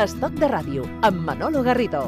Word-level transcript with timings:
Estoc 0.00 0.32
de 0.40 0.48
ràdio, 0.48 0.86
amb 1.04 1.18
Manolo 1.26 1.60
Garrido. 1.60 2.06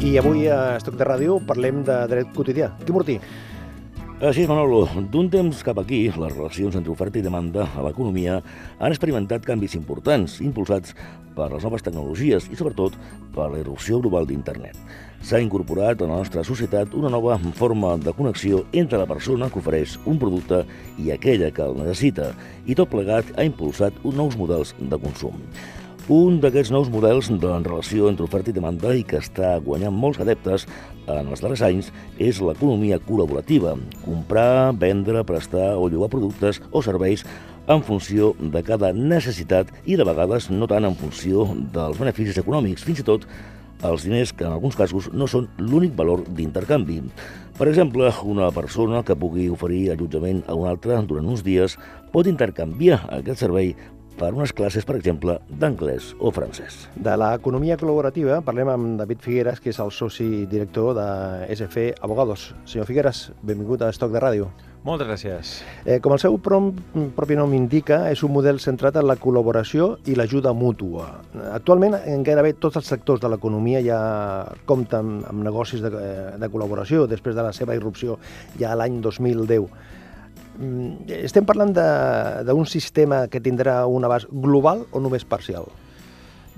I 0.00 0.14
avui 0.16 0.46
a 0.48 0.78
Estoc 0.78 0.96
de 0.96 1.04
Ràdio 1.04 1.36
parlem 1.44 1.82
de 1.84 1.98
dret 2.08 2.30
quotidià. 2.32 2.70
Quim 2.86 2.96
Mortí. 2.96 3.18
Així 4.18 4.42
és, 4.42 4.48
Manolo. 4.50 4.80
D'un 5.12 5.28
temps 5.30 5.60
cap 5.62 5.78
aquí, 5.78 6.00
les 6.10 6.32
relacions 6.32 6.74
entre 6.74 6.90
oferta 6.90 7.20
i 7.20 7.22
demanda 7.22 7.68
a 7.70 7.84
l'economia 7.86 8.40
han 8.82 8.90
experimentat 8.90 9.46
canvis 9.46 9.76
importants, 9.78 10.40
impulsats 10.42 10.96
per 11.36 11.46
les 11.52 11.62
noves 11.62 11.86
tecnologies 11.86 12.48
i, 12.50 12.58
sobretot, 12.58 12.96
per 13.36 13.46
la 13.52 13.60
irrupció 13.62 14.00
global 14.02 14.26
d'Internet. 14.26 14.74
S'ha 15.22 15.38
incorporat 15.38 16.02
a 16.02 16.10
la 16.10 16.18
nostra 16.18 16.42
societat 16.42 16.98
una 16.98 17.14
nova 17.14 17.38
forma 17.54 17.94
de 18.02 18.10
connexió 18.18 18.64
entre 18.72 18.98
la 18.98 19.06
persona 19.06 19.52
que 19.54 19.62
ofereix 19.62 20.00
un 20.02 20.18
producte 20.18 20.64
i 20.98 21.12
aquella 21.14 21.54
que 21.54 21.62
el 21.62 21.78
necessita, 21.78 22.32
i 22.66 22.74
tot 22.74 22.90
plegat 22.90 23.30
ha 23.38 23.46
impulsat 23.46 24.02
uns 24.02 24.18
nous 24.18 24.34
models 24.34 24.74
de 24.80 24.98
consum. 24.98 25.38
Un 26.08 26.38
d'aquests 26.40 26.70
nous 26.72 26.86
models 26.88 27.26
de 27.28 27.48
relació 27.66 28.06
entre 28.08 28.24
oferta 28.24 28.48
i 28.48 28.54
demanda 28.56 28.94
i 28.96 29.02
que 29.04 29.18
està 29.20 29.58
guanyant 29.60 29.92
molts 29.92 30.22
adeptes 30.24 30.62
en 31.04 31.26
els 31.28 31.42
darrers 31.44 31.60
anys 31.66 31.90
és 32.16 32.38
l'economia 32.40 32.96
col·laborativa. 33.04 33.74
Comprar, 34.06 34.72
vendre, 34.80 35.20
prestar 35.28 35.74
o 35.76 35.90
llogar 35.92 36.08
productes 36.14 36.62
o 36.72 36.80
serveis 36.80 37.26
en 37.68 37.84
funció 37.84 38.30
de 38.40 38.62
cada 38.64 38.94
necessitat 38.96 39.68
i 39.84 39.98
de 40.00 40.08
vegades 40.08 40.48
no 40.48 40.70
tant 40.70 40.88
en 40.88 40.96
funció 40.96 41.44
dels 41.76 42.00
beneficis 42.00 42.40
econòmics, 42.40 42.88
fins 42.88 43.04
i 43.04 43.06
tot 43.10 43.28
els 43.84 44.08
diners 44.08 44.32
que 44.32 44.48
en 44.48 44.56
alguns 44.56 44.80
casos 44.80 45.10
no 45.12 45.28
són 45.28 45.50
l'únic 45.60 45.92
valor 45.98 46.24
d'intercanvi. 46.24 47.02
Per 47.58 47.68
exemple, 47.68 48.08
una 48.24 48.48
persona 48.54 49.04
que 49.04 49.18
pugui 49.18 49.50
oferir 49.52 49.90
allotjament 49.92 50.40
a 50.48 50.56
una 50.56 50.72
altra 50.72 51.02
durant 51.04 51.28
uns 51.28 51.44
dies 51.44 51.76
pot 52.16 52.26
intercanviar 52.32 53.02
aquest 53.20 53.44
servei 53.44 53.74
per 54.18 54.32
unes 54.34 54.52
classes, 54.52 54.84
per 54.84 54.96
exemple, 54.98 55.38
d'anglès 55.48 56.12
o 56.18 56.32
francès. 56.34 56.86
De 56.98 57.14
l'economia 57.18 57.78
col·laborativa 57.78 58.40
parlem 58.44 58.72
amb 58.72 58.96
David 58.98 59.22
Figueres, 59.24 59.62
que 59.62 59.70
és 59.70 59.78
el 59.82 59.92
soci 59.94 60.46
director 60.50 60.96
de 60.98 61.10
SF 61.54 61.92
Abogados. 62.02 62.52
Senyor 62.66 62.88
Figueres, 62.90 63.28
benvingut 63.42 63.82
a 63.82 63.92
Estoc 63.94 64.12
de 64.14 64.22
Ràdio. 64.24 64.50
Moltes 64.86 65.08
gràcies. 65.08 65.52
Eh, 65.84 65.98
com 66.00 66.14
el 66.14 66.20
seu 66.22 66.36
prom, 66.38 66.70
propi 67.16 67.36
nom 67.36 67.52
indica, 67.54 68.04
és 68.12 68.22
un 68.22 68.32
model 68.32 68.60
centrat 68.62 68.96
en 68.96 69.08
la 69.08 69.18
col·laboració 69.18 69.96
i 70.06 70.14
l'ajuda 70.16 70.54
mútua. 70.54 71.08
Actualment, 71.52 71.98
en 71.98 72.22
gairebé 72.26 72.54
tots 72.62 72.78
els 72.78 72.88
sectors 72.88 73.20
de 73.20 73.30
l'economia 73.32 73.82
ja 73.84 74.00
compten 74.70 75.18
amb 75.28 75.44
negocis 75.44 75.82
de, 75.82 75.90
eh, 75.90 76.38
de 76.38 76.50
col·laboració 76.50 77.06
després 77.10 77.34
de 77.34 77.42
la 77.42 77.52
seva 77.52 77.74
irrupció 77.74 78.18
ja 78.58 78.74
l'any 78.78 79.00
2010. 79.02 79.68
Mm, 80.58 81.06
estem 81.22 81.46
parlant 81.46 81.70
d'un 81.70 82.66
sistema 82.66 83.28
que 83.30 83.38
tindrà 83.38 83.84
un 83.86 84.02
abast 84.04 84.26
global 84.30 84.82
o 84.90 84.98
només 84.98 85.22
parcial? 85.24 85.68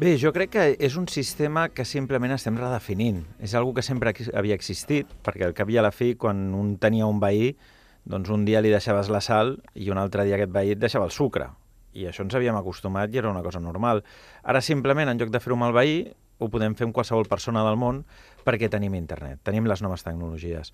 Bé, 0.00 0.14
jo 0.16 0.32
crec 0.32 0.54
que 0.54 0.62
és 0.80 0.96
un 0.96 1.04
sistema 1.12 1.66
que 1.68 1.84
simplement 1.84 2.32
estem 2.32 2.56
redefinint. 2.56 3.20
És 3.36 3.52
algo 3.54 3.74
que 3.76 3.84
sempre 3.84 4.14
havia 4.32 4.56
existit, 4.56 5.10
perquè 5.20 5.44
al 5.44 5.52
cap 5.56 5.68
i 5.68 5.76
a 5.76 5.84
la 5.84 5.92
fi, 5.92 6.14
quan 6.16 6.54
un 6.56 6.78
tenia 6.80 7.04
un 7.04 7.20
veí, 7.20 7.52
doncs 8.08 8.32
un 8.32 8.46
dia 8.48 8.62
li 8.64 8.72
deixaves 8.72 9.12
la 9.12 9.20
sal 9.20 9.58
i 9.76 9.90
un 9.92 10.00
altre 10.00 10.24
dia 10.24 10.38
aquest 10.38 10.54
veí 10.54 10.72
et 10.72 10.80
deixava 10.80 11.04
el 11.04 11.12
sucre. 11.12 11.50
I 11.92 12.08
això 12.08 12.24
ens 12.24 12.38
havíem 12.38 12.56
acostumat 12.56 13.12
i 13.12 13.20
era 13.20 13.28
una 13.28 13.44
cosa 13.44 13.60
normal. 13.60 14.00
Ara 14.42 14.64
simplement, 14.64 15.10
en 15.10 15.20
lloc 15.20 15.28
de 15.28 15.42
fer-ho 15.44 15.58
amb 15.58 15.68
el 15.68 15.76
veí, 15.76 16.00
ho 16.40 16.48
podem 16.48 16.72
fer 16.72 16.88
amb 16.88 16.96
qualsevol 16.96 17.28
persona 17.28 17.60
del 17.66 17.76
món 17.76 18.00
perquè 18.46 18.70
tenim 18.72 18.94
internet, 18.96 19.42
tenim 19.44 19.66
les 19.68 19.82
noves 19.84 20.06
tecnologies 20.06 20.72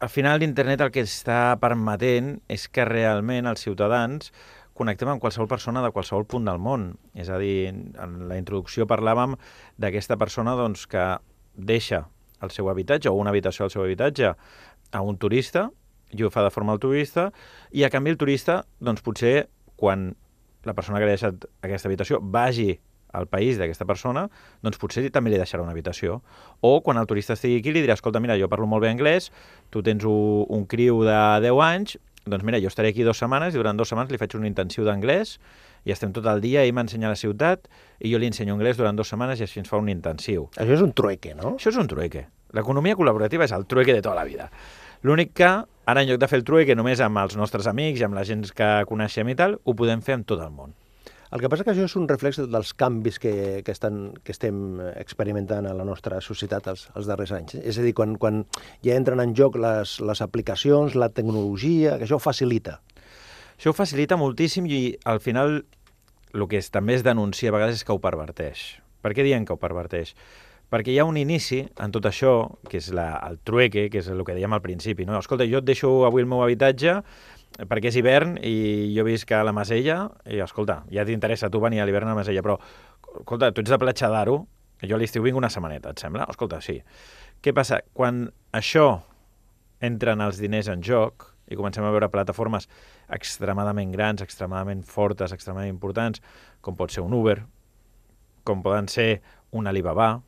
al 0.00 0.08
final 0.08 0.38
l'internet 0.40 0.82
el 0.84 0.92
que 0.94 1.02
està 1.06 1.56
permetent 1.60 2.36
és 2.50 2.68
que 2.70 2.86
realment 2.86 3.48
els 3.50 3.64
ciutadans 3.64 4.30
connectem 4.78 5.10
amb 5.10 5.22
qualsevol 5.22 5.48
persona 5.50 5.82
de 5.82 5.90
qualsevol 5.90 6.26
punt 6.30 6.46
del 6.46 6.60
món. 6.62 6.92
És 7.18 7.30
a 7.30 7.38
dir, 7.42 7.72
en 7.72 8.20
la 8.30 8.38
introducció 8.38 8.86
parlàvem 8.86 9.34
d'aquesta 9.82 10.16
persona 10.20 10.54
doncs, 10.58 10.86
que 10.86 11.18
deixa 11.54 12.04
el 12.42 12.54
seu 12.54 12.70
habitatge 12.70 13.10
o 13.10 13.18
una 13.18 13.34
habitació 13.34 13.66
al 13.66 13.74
seu 13.74 13.82
habitatge 13.82 14.30
a 14.30 15.02
un 15.02 15.18
turista 15.18 15.66
i 16.14 16.22
ho 16.22 16.30
fa 16.30 16.44
de 16.46 16.52
forma 16.54 16.72
altruista 16.76 17.28
i 17.74 17.82
a 17.84 17.90
canvi 17.90 18.14
el 18.14 18.20
turista, 18.20 18.62
doncs 18.78 19.02
potser 19.02 19.48
quan 19.76 20.12
la 20.64 20.74
persona 20.74 20.98
que 20.98 21.08
ha 21.08 21.16
deixat 21.16 21.48
aquesta 21.66 21.90
habitació 21.90 22.22
vagi 22.22 22.78
al 23.12 23.28
país 23.30 23.58
d'aquesta 23.58 23.86
persona, 23.88 24.26
doncs 24.62 24.78
potser 24.80 25.06
també 25.14 25.32
li 25.32 25.40
deixarà 25.40 25.62
una 25.64 25.72
habitació. 25.72 26.20
O 26.60 26.80
quan 26.84 27.00
el 27.00 27.06
turista 27.06 27.36
estigui 27.36 27.60
aquí 27.60 27.72
li 27.72 27.84
dirà, 27.84 27.96
escolta, 27.98 28.20
mira, 28.20 28.36
jo 28.40 28.48
parlo 28.48 28.66
molt 28.66 28.84
bé 28.84 28.92
anglès, 28.92 29.30
tu 29.70 29.82
tens 29.82 30.04
un, 30.04 30.44
un 30.48 30.66
criu 30.66 31.02
de 31.06 31.18
10 31.44 31.64
anys, 31.64 31.96
doncs 32.28 32.44
mira, 32.44 32.60
jo 32.60 32.68
estaré 32.68 32.92
aquí 32.92 33.06
dues 33.06 33.18
setmanes 33.18 33.54
i 33.54 33.60
durant 33.60 33.78
dues 33.78 33.88
setmanes 33.88 34.12
li 34.12 34.20
faig 34.20 34.36
un 34.36 34.44
intensiu 34.48 34.84
d'anglès 34.84 35.38
i 35.88 35.94
estem 35.94 36.12
tot 36.12 36.26
el 36.28 36.42
dia, 36.44 36.64
ell 36.66 36.74
m'ensenya 36.76 37.08
la 37.08 37.16
ciutat 37.16 37.70
i 38.04 38.12
jo 38.12 38.20
li 38.20 38.28
ensenyo 38.28 38.56
anglès 38.58 38.76
durant 38.76 38.98
dues 38.98 39.08
setmanes 39.08 39.40
i 39.40 39.46
així 39.46 39.62
ens 39.62 39.70
fa 39.70 39.80
un 39.80 39.88
intensiu. 39.88 40.48
Això 40.58 40.76
és 40.76 40.84
un 40.84 40.92
trueque, 40.92 41.32
no? 41.38 41.56
Això 41.56 41.72
és 41.72 41.80
un 41.80 41.88
trueque. 41.88 42.26
L'economia 42.56 42.96
col·laborativa 42.98 43.46
és 43.48 43.54
el 43.56 43.66
trueque 43.68 43.96
de 43.96 44.02
tota 44.04 44.16
la 44.18 44.26
vida. 44.28 44.50
L'únic 45.06 45.32
que 45.38 45.48
ara, 45.48 46.02
en 46.02 46.08
lloc 46.10 46.20
de 46.20 46.28
fer 46.28 46.40
el 46.40 46.44
trueque 46.44 46.76
només 46.76 47.00
amb 47.04 47.22
els 47.22 47.38
nostres 47.38 47.68
amics 47.70 48.02
i 48.02 48.06
amb 48.08 48.18
la 48.18 48.26
gent 48.28 48.44
que 48.56 48.68
coneixem 48.90 49.30
i 49.32 49.38
tal, 49.38 49.58
ho 49.64 49.74
podem 49.78 50.02
fer 50.04 50.18
amb 50.18 50.28
tot 50.28 50.42
el 50.44 50.52
món. 50.52 50.74
El 51.28 51.42
que 51.42 51.48
passa 51.52 51.64
que 51.66 51.74
això 51.74 51.84
és 51.84 51.94
un 52.00 52.06
reflex 52.08 52.38
dels 52.48 52.70
canvis 52.78 53.18
que, 53.20 53.32
que, 53.64 53.72
estan, 53.74 54.14
que 54.24 54.32
estem 54.32 54.78
experimentant 54.94 55.68
a 55.68 55.74
la 55.76 55.84
nostra 55.84 56.22
societat 56.24 56.70
els, 56.72 56.86
els 56.96 57.10
darrers 57.10 57.34
anys. 57.36 57.58
És 57.60 57.76
a 57.76 57.84
dir, 57.84 57.92
quan, 57.98 58.16
quan 58.16 58.46
ja 58.84 58.96
entren 58.96 59.20
en 59.20 59.34
joc 59.36 59.58
les, 59.60 59.98
les 60.00 60.24
aplicacions, 60.24 60.96
la 60.96 61.10
tecnologia, 61.12 61.98
que 61.98 62.08
això 62.08 62.16
ho 62.16 62.24
facilita. 62.24 62.78
Això 63.58 63.74
ho 63.74 63.76
facilita 63.76 64.16
moltíssim 64.16 64.70
i 64.72 64.82
al 65.04 65.20
final 65.20 65.60
el 66.32 66.48
que 66.48 66.60
també 66.72 66.96
es 66.96 67.04
denuncia 67.04 67.52
a 67.52 67.56
vegades 67.58 67.82
és 67.82 67.84
que 67.84 67.92
ho 67.92 68.00
perverteix. 68.00 68.78
Per 69.04 69.12
què 69.12 69.26
diem 69.26 69.44
que 69.44 69.52
ho 69.52 69.60
perverteix? 69.60 70.14
Perquè 70.68 70.92
hi 70.92 70.98
ha 71.00 71.06
un 71.08 71.16
inici 71.16 71.62
en 71.80 71.92
tot 71.92 72.04
això, 72.08 72.32
que 72.68 72.76
és 72.80 72.90
la, 72.92 73.10
el 73.28 73.38
trueque, 73.44 73.86
que 73.92 74.02
és 74.02 74.08
el 74.12 74.20
que 74.24 74.36
dèiem 74.36 74.52
al 74.52 74.64
principi. 74.64 75.06
No? 75.08 75.16
Escolta, 75.20 75.46
jo 75.48 75.62
et 75.62 75.68
deixo 75.68 75.92
avui 76.08 76.24
el 76.24 76.28
meu 76.28 76.42
habitatge 76.44 76.98
perquè 77.56 77.90
és 77.90 77.96
hivern 77.98 78.36
i 78.44 78.92
jo 78.94 79.04
visc 79.06 79.32
a 79.34 79.42
la 79.46 79.54
Masella 79.56 80.04
i, 80.28 80.38
escolta, 80.44 80.82
ja 80.94 81.04
t'interessa 81.06 81.50
tu 81.50 81.60
venir 81.62 81.80
a 81.82 81.86
l'hivern 81.88 82.06
a 82.06 82.14
la 82.14 82.20
Masella, 82.20 82.42
però, 82.44 82.58
escolta, 83.18 83.50
tu 83.52 83.64
ets 83.64 83.72
de 83.72 83.78
Platja 83.82 84.10
d'Aro, 84.12 84.38
jo 84.84 84.94
a 84.94 85.00
l'estiu 85.00 85.24
vinc 85.24 85.38
una 85.38 85.50
setmaneta, 85.50 85.90
et 85.90 86.02
sembla? 86.02 86.28
Escolta, 86.30 86.60
sí. 86.62 86.78
Què 87.42 87.54
passa? 87.54 87.80
Quan 87.94 88.28
això 88.54 89.00
entra 89.82 90.14
en 90.14 90.22
els 90.22 90.38
diners 90.42 90.68
en 90.70 90.84
joc 90.86 91.32
i 91.48 91.56
comencem 91.58 91.86
a 91.86 91.90
veure 91.90 92.10
plataformes 92.12 92.68
extremadament 93.14 93.90
grans, 93.94 94.22
extremadament 94.22 94.84
fortes, 94.86 95.32
extremadament 95.32 95.74
importants, 95.74 96.22
com 96.60 96.76
pot 96.78 96.94
ser 96.94 97.02
un 97.02 97.16
Uber, 97.16 97.40
com 98.46 98.62
poden 98.62 98.86
ser 98.92 99.22
un 99.56 99.66
Alibaba, 99.66 100.20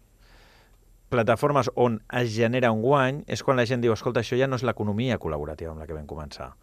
plataformes 1.10 1.70
on 1.74 2.00
es 2.16 2.32
genera 2.34 2.72
un 2.72 2.82
guany, 2.82 3.22
és 3.28 3.42
quan 3.42 3.58
la 3.58 3.66
gent 3.68 3.82
diu, 3.84 3.92
escolta, 3.92 4.22
això 4.24 4.38
ja 4.38 4.48
no 4.48 4.58
és 4.58 4.64
l'economia 4.66 5.18
col·laborativa 5.20 5.74
amb 5.74 5.82
la 5.82 5.86
que 5.86 5.94
vam 5.94 6.08
començar 6.10 6.54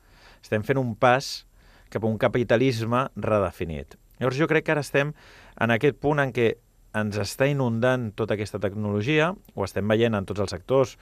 estem 0.42 0.66
fent 0.68 0.80
un 0.81 0.96
pas 0.96 1.46
cap 1.90 2.03
a 2.03 2.09
un 2.09 2.18
capitalisme 2.20 3.08
redefinit. 3.16 3.96
Llavors 4.20 4.40
jo 4.40 4.48
crec 4.50 4.66
que 4.68 4.74
ara 4.74 4.84
estem 4.86 5.14
en 5.62 5.74
aquest 5.74 6.00
punt 6.02 6.20
en 6.22 6.34
què 6.36 6.56
ens 6.98 7.20
està 7.22 7.48
inundant 7.50 8.09
tota 8.18 8.36
aquesta 8.36 8.59
tecnologia, 8.64 9.31
ho 9.53 9.66
estem 9.66 9.88
veient 9.88 10.18
en 10.18 10.25
tots 10.25 10.42
els 10.44 10.53
sectors, 10.53 10.96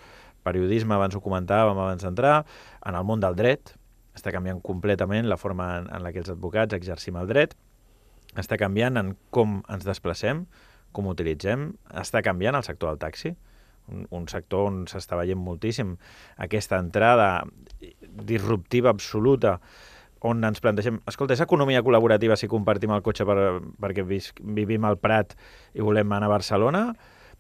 periodisme, 0.46 0.94
abans 0.96 1.16
ho 1.16 1.24
comentàvem, 1.24 1.78
abans 1.78 2.04
d'entrar, 2.04 2.42
en 2.86 2.98
el 2.98 3.08
món 3.08 3.24
del 3.24 3.38
dret, 3.38 3.74
està 4.16 4.32
canviant 4.36 4.62
completament 4.64 5.28
la 5.28 5.40
forma 5.40 5.70
en, 5.80 5.90
en 5.92 6.04
la 6.04 6.12
que 6.14 6.22
els 6.24 6.32
advocats 6.32 6.76
exercim 6.78 7.18
el 7.20 7.30
dret, 7.32 7.56
està 8.36 8.60
canviant 8.60 9.00
en 9.00 9.16
com 9.34 9.62
ens 9.72 9.88
desplacem, 9.88 10.46
com 10.96 11.10
utilitzem, 11.12 11.70
està 12.02 12.22
canviant 12.24 12.56
el 12.60 12.68
sector 12.68 12.92
del 12.92 13.02
taxi, 13.02 13.34
un, 13.92 14.06
un 14.10 14.28
sector 14.32 14.70
on 14.70 14.84
s'està 14.90 15.18
veient 15.20 15.40
moltíssim 15.40 15.94
aquesta 16.42 16.80
entrada 16.82 17.44
disruptiva 18.24 18.94
absoluta 18.94 19.60
on 20.26 20.42
ens 20.48 20.62
plantegem, 20.64 20.98
escolta, 21.06 21.36
és 21.36 21.44
economia 21.44 21.84
col·laborativa 21.86 22.38
si 22.40 22.50
compartim 22.50 22.94
el 22.96 23.04
cotxe 23.06 23.28
per, 23.28 23.38
perquè 23.82 24.06
vis, 24.08 24.32
vivim 24.42 24.88
al 24.88 24.98
Prat 24.98 25.36
i 25.76 25.86
volem 25.86 26.16
anar 26.16 26.32
a 26.32 26.36
Barcelona? 26.38 26.88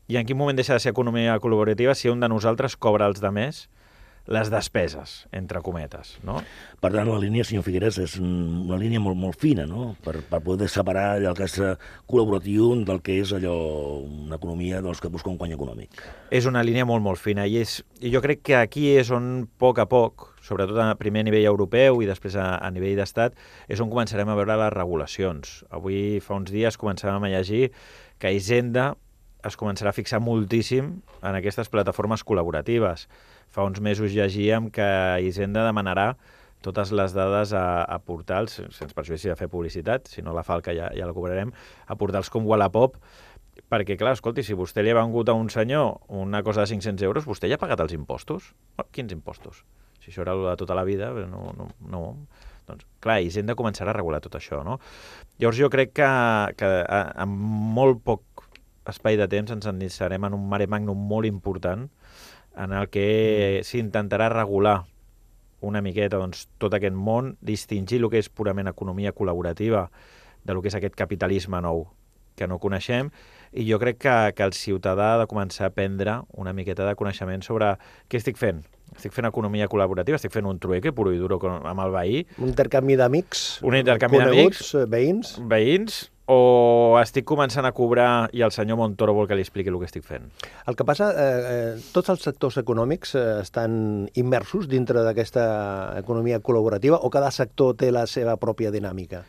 I 0.05 0.19
en 0.19 0.27
quin 0.27 0.38
moment 0.38 0.57
deixa 0.57 0.75
de 0.75 0.83
ser 0.83 0.94
economia 0.94 1.39
col·laborativa 1.41 1.95
si 1.97 2.11
un 2.11 2.21
de 2.21 2.29
nosaltres 2.29 2.77
cobra 2.77 3.07
els 3.09 3.23
de 3.23 3.31
més 3.33 3.65
les 4.25 4.50
despeses, 4.50 5.27
entre 5.38 5.61
cometes, 5.61 6.15
no? 6.25 6.39
Per 6.81 6.89
tant, 6.89 7.05
la 7.05 7.19
línia, 7.21 7.45
senyor 7.45 7.61
Figueres, 7.65 8.00
és 8.01 8.15
una 8.17 8.79
línia 8.81 9.01
molt, 9.01 9.17
molt 9.21 9.38
fina, 9.38 9.67
no?, 9.69 9.91
per, 10.01 10.15
per 10.25 10.39
poder 10.41 10.65
separar 10.71 11.19
allò 11.19 11.35
que 11.38 11.45
és 11.45 11.59
col·laboratiu 12.09 12.71
del 12.88 13.03
que 13.05 13.19
és 13.21 13.35
allò, 13.38 13.53
una 14.01 14.39
economia 14.39 14.81
dels 14.81 15.01
que 15.01 15.11
busca 15.13 15.29
un 15.29 15.38
guany 15.38 15.53
econòmic. 15.53 16.01
És 16.33 16.50
una 16.50 16.65
línia 16.65 16.88
molt, 16.89 17.05
molt 17.05 17.21
fina, 17.21 17.45
i, 17.45 17.59
és, 17.61 17.83
i 18.01 18.13
jo 18.13 18.23
crec 18.25 18.41
que 18.50 18.57
aquí 18.57 18.88
és 18.97 19.13
on, 19.13 19.45
a 19.45 19.61
poc 19.61 19.83
a 19.83 19.85
poc, 19.89 20.31
sobretot 20.45 20.77
a 20.81 20.94
primer 21.00 21.25
nivell 21.25 21.47
europeu 21.50 22.01
i 22.06 22.09
després 22.09 22.38
a, 22.38 22.56
a 22.62 22.69
nivell 22.71 22.95
d'estat, 23.01 23.36
és 23.68 23.81
on 23.81 23.89
començarem 23.89 24.30
a 24.30 24.38
veure 24.38 24.59
les 24.62 24.74
regulacions. 24.75 25.56
Avui, 25.74 26.21
fa 26.21 26.38
uns 26.38 26.53
dies, 26.53 26.77
començàvem 26.77 27.25
a 27.25 27.33
llegir 27.33 27.71
que 28.21 28.31
Hisenda 28.31 28.94
es 29.45 29.57
començarà 29.57 29.92
a 29.92 29.97
fixar 29.97 30.21
moltíssim 30.24 31.00
en 31.21 31.36
aquestes 31.38 31.69
plataformes 31.69 32.24
col·laboratives 32.25 33.09
Fa 33.56 33.63
uns 33.63 33.80
mesos 33.80 34.12
llegíem 34.12 34.69
que 34.74 34.86
Hisenda 35.24 35.65
demanarà 35.65 36.15
totes 36.65 36.91
les 36.91 37.13
dades 37.13 37.53
a, 37.53 37.83
a 37.83 38.00
portals, 38.01 38.57
sense 38.74 38.91
perjudici 38.98 39.30
de 39.30 39.38
fer 39.39 39.48
publicitat, 39.51 40.09
si 40.12 40.24
no 40.25 40.33
la 40.33 40.44
falca 40.44 40.74
ja, 40.74 40.89
ja 40.98 41.07
la 41.07 41.13
cobrarem, 41.13 41.53
a 41.86 41.95
portals 41.95 42.31
com 42.33 42.48
Wallapop, 42.50 42.98
perquè, 43.71 43.95
clar, 44.01 44.15
escolti, 44.18 44.44
si 44.44 44.57
vostè 44.57 44.83
li 44.83 44.91
ha 44.91 44.98
vengut 44.98 45.30
a 45.30 45.38
un 45.38 45.51
senyor 45.53 46.01
una 46.09 46.41
cosa 46.44 46.65
de 46.65 46.74
500 46.74 47.06
euros, 47.06 47.30
vostè 47.30 47.51
ja 47.51 47.59
ha 47.59 47.62
pagat 47.62 47.86
els 47.86 47.94
impostos? 47.95 48.51
Quins 48.91 49.13
impostos? 49.13 49.63
Si 50.05 50.13
això 50.13 50.21
era 50.21 50.35
de 50.37 50.55
tota 50.61 50.77
la 50.77 50.85
vida, 50.85 51.09
no... 51.25 51.49
no, 51.57 51.71
no. 51.89 52.03
Doncs, 52.65 52.81
clar, 52.97 53.19
i 53.21 53.29
hem 53.29 53.45
de 53.45 53.53
començar 53.53 53.85
a 53.85 53.93
regular 53.93 54.17
tot 54.23 54.39
això, 54.39 54.63
no? 54.65 54.79
Llavors 55.37 55.59
jo 55.59 55.67
crec 55.69 55.91
que, 55.99 56.07
que 56.57 56.69
amb 56.89 57.35
molt 57.77 57.99
poc 58.01 58.45
espai 58.89 59.17
de 59.17 59.27
temps 59.29 59.53
ens 59.53 59.67
endinsarem 59.69 60.25
en 60.25 60.33
un 60.37 60.47
mare 60.49 60.65
magnum 60.65 60.97
molt 60.97 61.29
important 61.29 61.85
en 62.55 62.73
el 62.73 62.89
que 62.89 63.05
mm. 63.05 63.67
s'intentarà 63.69 64.31
regular 64.33 64.79
una 65.65 65.81
miqueta 65.81 66.19
doncs, 66.21 66.45
tot 66.61 66.73
aquest 66.77 66.95
món, 66.95 67.35
distingir 67.41 68.01
el 68.01 68.09
que 68.13 68.21
és 68.21 68.29
purament 68.29 68.69
economia 68.69 69.13
col·laborativa 69.13 69.87
de 70.45 70.53
lo 70.53 70.61
que 70.61 70.69
és 70.69 70.77
aquest 70.77 70.97
capitalisme 70.97 71.61
nou 71.61 71.87
que 72.35 72.47
no 72.49 72.59
coneixem 72.61 73.09
i 73.55 73.65
jo 73.69 73.79
crec 73.81 74.01
que, 74.03 74.15
que 74.35 74.45
el 74.45 74.53
ciutadà 74.53 75.13
ha 75.13 75.19
de 75.21 75.27
començar 75.31 75.69
a 75.69 75.73
prendre 75.73 76.19
una 76.33 76.53
miqueta 76.53 76.85
de 76.87 76.95
coneixement 76.99 77.45
sobre 77.45 77.75
què 78.09 78.19
estic 78.19 78.37
fent. 78.37 78.65
Estic 78.95 79.13
fent 79.13 79.27
economia 79.30 79.68
col·laborativa, 79.71 80.19
estic 80.19 80.33
fent 80.33 80.47
un 80.50 80.59
trueque 80.59 80.94
puro 80.95 81.13
i 81.13 81.21
duro 81.21 81.39
amb 81.44 81.86
el 81.86 81.94
veí. 81.94 82.25
Un 82.39 82.50
intercanvi 82.50 82.97
d'amics? 83.00 83.45
Un 83.68 83.77
intercanvi 83.77 84.24
d'amics. 84.24 84.74
Eh, 84.80 84.86
veïns? 84.89 85.36
Veïns, 85.51 86.06
o 86.25 86.97
estic 86.97 87.25
començant 87.30 87.68
a 87.68 87.74
cobrar 87.75 88.31
i 88.33 88.42
el 88.42 88.53
senyor 88.53 88.80
Montoro 88.80 89.13
vol 89.13 89.27
que 89.30 89.38
li 89.38 89.44
expliqui 89.45 89.69
el 89.69 89.77
que 89.77 89.86
estic 89.86 90.06
fent? 90.07 90.25
El 90.65 90.77
que 90.77 90.88
passa, 90.88 91.12
eh, 91.12 91.51
eh, 91.51 91.83
tots 91.94 92.09
els 92.09 92.24
sectors 92.25 92.57
econòmics 92.57 93.13
eh, 93.13 93.25
estan 93.44 94.09
immersos 94.18 94.65
dintre 94.71 95.03
d'aquesta 95.06 95.45
economia 96.00 96.41
col·laborativa 96.41 96.98
o 96.98 97.12
cada 97.13 97.30
sector 97.30 97.75
té 97.77 97.91
la 97.94 98.07
seva 98.09 98.38
pròpia 98.41 98.74
dinàmica? 98.74 99.21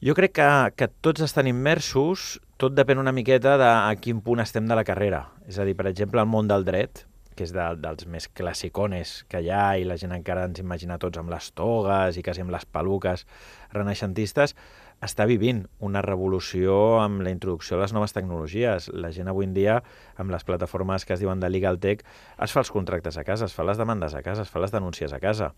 Jo 0.00 0.14
crec 0.16 0.38
que, 0.38 0.48
que 0.78 0.88
tots 1.02 1.20
estan 1.20 1.50
immersos, 1.50 2.38
tot 2.56 2.72
depèn 2.72 3.02
una 3.02 3.12
miqueta 3.12 3.58
de 3.60 3.66
a 3.68 3.90
quin 4.00 4.22
punt 4.24 4.40
estem 4.40 4.70
de 4.70 4.78
la 4.78 4.86
carrera. 4.86 5.26
És 5.50 5.58
a 5.58 5.66
dir, 5.66 5.74
per 5.76 5.90
exemple, 5.90 6.22
el 6.22 6.30
món 6.30 6.48
del 6.48 6.64
dret, 6.64 7.04
que 7.40 7.46
és 7.48 7.54
de, 7.56 7.64
dels 7.80 8.04
més 8.12 8.28
classicones 8.36 9.22
que 9.32 9.40
hi 9.40 9.48
ha 9.48 9.78
i 9.80 9.86
la 9.88 9.96
gent 10.00 10.12
encara 10.12 10.44
ens 10.44 10.60
imagina 10.60 10.98
tots 11.00 11.16
amb 11.20 11.32
les 11.32 11.48
togues 11.56 12.18
i 12.20 12.24
quasi 12.26 12.44
amb 12.44 12.52
les 12.52 12.66
peluques 12.68 13.24
renaixentistes, 13.72 14.52
està 15.00 15.24
vivint 15.24 15.62
una 15.80 16.02
revolució 16.04 16.74
amb 17.00 17.24
la 17.24 17.32
introducció 17.32 17.78
de 17.78 17.86
les 17.86 17.94
noves 17.96 18.12
tecnologies. 18.12 18.90
La 18.92 19.08
gent 19.16 19.32
avui 19.32 19.48
en 19.48 19.56
dia, 19.56 19.78
amb 20.20 20.34
les 20.34 20.44
plataformes 20.44 21.08
que 21.08 21.16
es 21.16 21.24
diuen 21.24 21.40
de 21.40 21.48
Legal 21.48 21.80
Tech, 21.80 22.04
es 22.36 22.52
fa 22.52 22.60
els 22.60 22.72
contractes 22.74 23.16
a 23.16 23.24
casa, 23.24 23.48
es 23.48 23.56
fa 23.56 23.64
les 23.64 23.80
demandes 23.80 24.12
a 24.12 24.20
casa, 24.26 24.44
es 24.44 24.52
fa 24.52 24.60
les 24.60 24.76
denúncies 24.76 25.16
a 25.16 25.22
casa. 25.24 25.54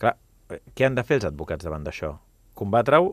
Clar, 0.00 0.16
què 0.48 0.88
han 0.88 0.96
de 0.96 1.04
fer 1.04 1.20
els 1.20 1.28
advocats 1.28 1.68
davant 1.68 1.84
d'això? 1.84 2.14
Combatre-ho 2.56 3.12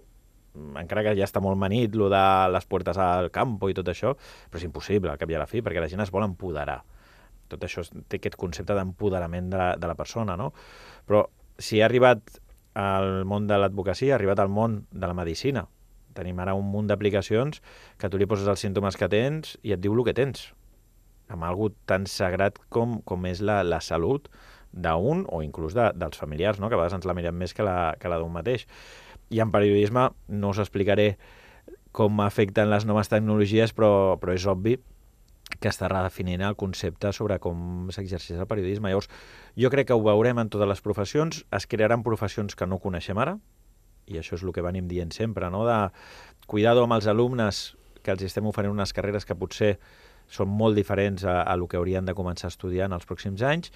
encara 0.79 1.03
que 1.03 1.17
ja 1.19 1.27
està 1.27 1.41
molt 1.43 1.59
manit, 1.59 1.99
lo 1.99 2.07
de 2.07 2.25
les 2.55 2.67
portes 2.71 2.95
al 2.95 3.27
campo 3.35 3.67
i 3.67 3.75
tot 3.75 3.91
això, 3.91 4.15
però 4.47 4.61
és 4.61 4.67
impossible 4.69 5.11
al 5.11 5.19
cap 5.19 5.27
i 5.27 5.35
a 5.35 5.43
la 5.43 5.49
fi, 5.51 5.59
perquè 5.59 5.83
la 5.83 5.91
gent 5.91 6.05
es 6.05 6.15
vol 6.15 6.23
empoderar. 6.23 6.79
Tot 7.51 7.63
això 7.65 7.83
té 8.09 8.19
aquest 8.19 8.37
concepte 8.41 8.75
d'empoderament 8.77 9.51
de, 9.51 9.59
la, 9.59 9.69
de 9.77 9.89
la 9.89 9.95
persona, 9.97 10.37
no? 10.39 10.51
Però 11.05 11.25
si 11.61 11.81
ha 11.81 11.87
arribat 11.87 12.39
al 12.75 13.23
món 13.25 13.47
de 13.47 13.57
l'advocacia, 13.59 14.13
ha 14.13 14.19
arribat 14.19 14.41
al 14.43 14.51
món 14.51 14.83
de 14.91 15.07
la 15.07 15.15
medicina. 15.17 15.65
Tenim 16.15 16.39
ara 16.39 16.55
un 16.55 16.67
munt 16.71 16.87
d'aplicacions 16.91 17.61
que 17.99 18.09
tu 18.11 18.19
li 18.19 18.27
poses 18.27 18.47
els 18.51 18.61
símptomes 18.63 18.97
que 18.99 19.09
tens 19.11 19.55
i 19.63 19.75
et 19.75 19.81
diu 19.83 19.95
el 19.95 20.03
que 20.07 20.15
tens. 20.15 20.49
Amb 21.31 21.47
algú 21.47 21.71
tan 21.89 22.05
sagrat 22.07 22.59
com, 22.69 22.99
com 23.07 23.25
és 23.27 23.41
la, 23.41 23.61
la 23.63 23.81
salut 23.81 24.29
d'un 24.75 25.23
o 25.31 25.41
inclús 25.43 25.75
de, 25.75 25.89
dels 25.95 26.19
familiars, 26.19 26.59
no? 26.59 26.69
que 26.69 26.75
a 26.75 26.79
vegades 26.79 26.99
ens 26.99 27.07
la 27.07 27.15
mirem 27.17 27.35
més 27.39 27.55
que 27.55 27.63
la, 27.63 27.95
que 27.99 28.11
la 28.11 28.19
d'un 28.19 28.33
mateix. 28.33 28.67
I 29.31 29.41
en 29.41 29.51
periodisme 29.51 30.09
no 30.27 30.51
us 30.51 30.59
explicaré 30.61 31.15
com 31.95 32.19
afecten 32.19 32.69
les 32.69 32.83
noves 32.85 33.09
tecnologies, 33.09 33.71
però, 33.73 34.19
però 34.19 34.35
és 34.35 34.45
obvi 34.51 34.75
que 35.59 35.71
està 35.71 35.89
redefinint 35.91 36.43
el 36.45 36.57
concepte 36.59 37.11
sobre 37.15 37.37
com 37.43 37.89
s'exerceix 37.93 38.39
el 38.39 38.49
periodisme. 38.49 38.91
Llavors, 38.91 39.09
jo 39.59 39.71
crec 39.73 39.89
que 39.89 39.97
ho 39.97 40.03
veurem 40.03 40.39
en 40.41 40.51
totes 40.53 40.69
les 40.69 40.83
professions, 40.85 41.43
es 41.55 41.67
crearan 41.67 42.03
professions 42.03 42.55
que 42.55 42.67
no 42.67 42.79
coneixem 42.83 43.19
ara, 43.21 43.37
i 44.05 44.19
això 44.21 44.37
és 44.37 44.43
el 44.45 44.53
que 44.53 44.63
venim 44.65 44.87
dient 44.87 45.13
sempre, 45.15 45.49
no? 45.49 45.65
de 45.65 45.77
cuidado 46.47 46.85
amb 46.85 46.97
els 46.97 47.07
alumnes 47.09 47.75
que 48.05 48.13
els 48.13 48.25
estem 48.27 48.45
oferint 48.45 48.73
unes 48.75 48.93
carreres 48.93 49.25
que 49.25 49.37
potser 49.37 49.75
són 50.29 50.49
molt 50.49 50.77
diferents 50.77 51.25
a, 51.25 51.41
a 51.41 51.53
el 51.53 51.65
que 51.69 51.77
haurien 51.77 52.05
de 52.05 52.13
començar 52.17 52.49
a 52.49 52.53
estudiar 52.53 52.89
en 52.89 52.97
els 52.97 53.05
pròxims 53.09 53.41
anys, 53.45 53.71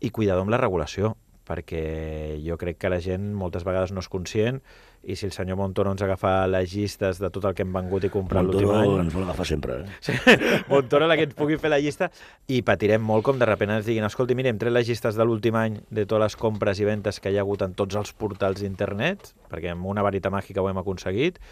i 0.00 0.10
cuidado 0.10 0.44
amb 0.44 0.52
la 0.52 0.60
regulació 0.60 1.14
perquè 1.48 2.38
jo 2.44 2.56
crec 2.60 2.78
que 2.78 2.90
la 2.92 3.00
gent 3.02 3.32
moltes 3.34 3.66
vegades 3.66 3.92
no 3.92 4.02
és 4.04 4.10
conscient 4.12 4.60
i 5.02 5.16
si 5.18 5.26
el 5.26 5.32
senyor 5.34 5.58
Montoro 5.58 5.90
ens 5.90 6.02
agafa 6.04 6.46
les 6.46 6.70
llistes 6.70 7.18
de 7.18 7.30
tot 7.34 7.48
el 7.48 7.56
que 7.58 7.64
hem 7.66 7.72
vengut 7.74 8.04
i 8.06 8.10
comprat 8.12 8.46
l'últim 8.46 8.70
any... 8.70 8.86
Montoro 8.86 9.02
ens 9.02 9.16
vol 9.16 9.24
agafar 9.26 9.46
sempre. 9.48 9.80
Eh? 9.82 9.96
Sí, 10.00 10.14
Montoro, 10.70 11.08
la 11.10 11.16
que 11.18 11.26
ens 11.26 11.34
pugui 11.38 11.58
fer 11.58 11.72
la 11.72 11.80
llista, 11.82 12.08
i 12.46 12.62
patirem 12.66 13.02
molt 13.02 13.26
com 13.26 13.40
de 13.40 13.48
repente 13.48 13.80
ens 13.80 13.88
diguin 13.88 14.06
escolti, 14.06 14.38
mire, 14.38 14.52
hem 14.52 14.62
tret 14.62 14.74
les 14.74 14.86
llistes 14.86 15.18
de 15.18 15.26
l'últim 15.26 15.58
any 15.58 15.80
de 15.90 16.06
totes 16.06 16.22
les 16.28 16.38
compres 16.38 16.78
i 16.78 16.86
ventes 16.86 17.18
que 17.18 17.34
hi 17.34 17.40
ha 17.40 17.42
hagut 17.42 17.66
en 17.66 17.74
tots 17.74 17.98
els 17.98 18.14
portals 18.14 18.62
d'internet, 18.62 19.34
perquè 19.50 19.74
amb 19.74 19.90
una 19.90 20.06
varita 20.06 20.30
màgica 20.30 20.62
ho 20.62 20.70
hem 20.70 20.78
aconseguit, 20.84 21.42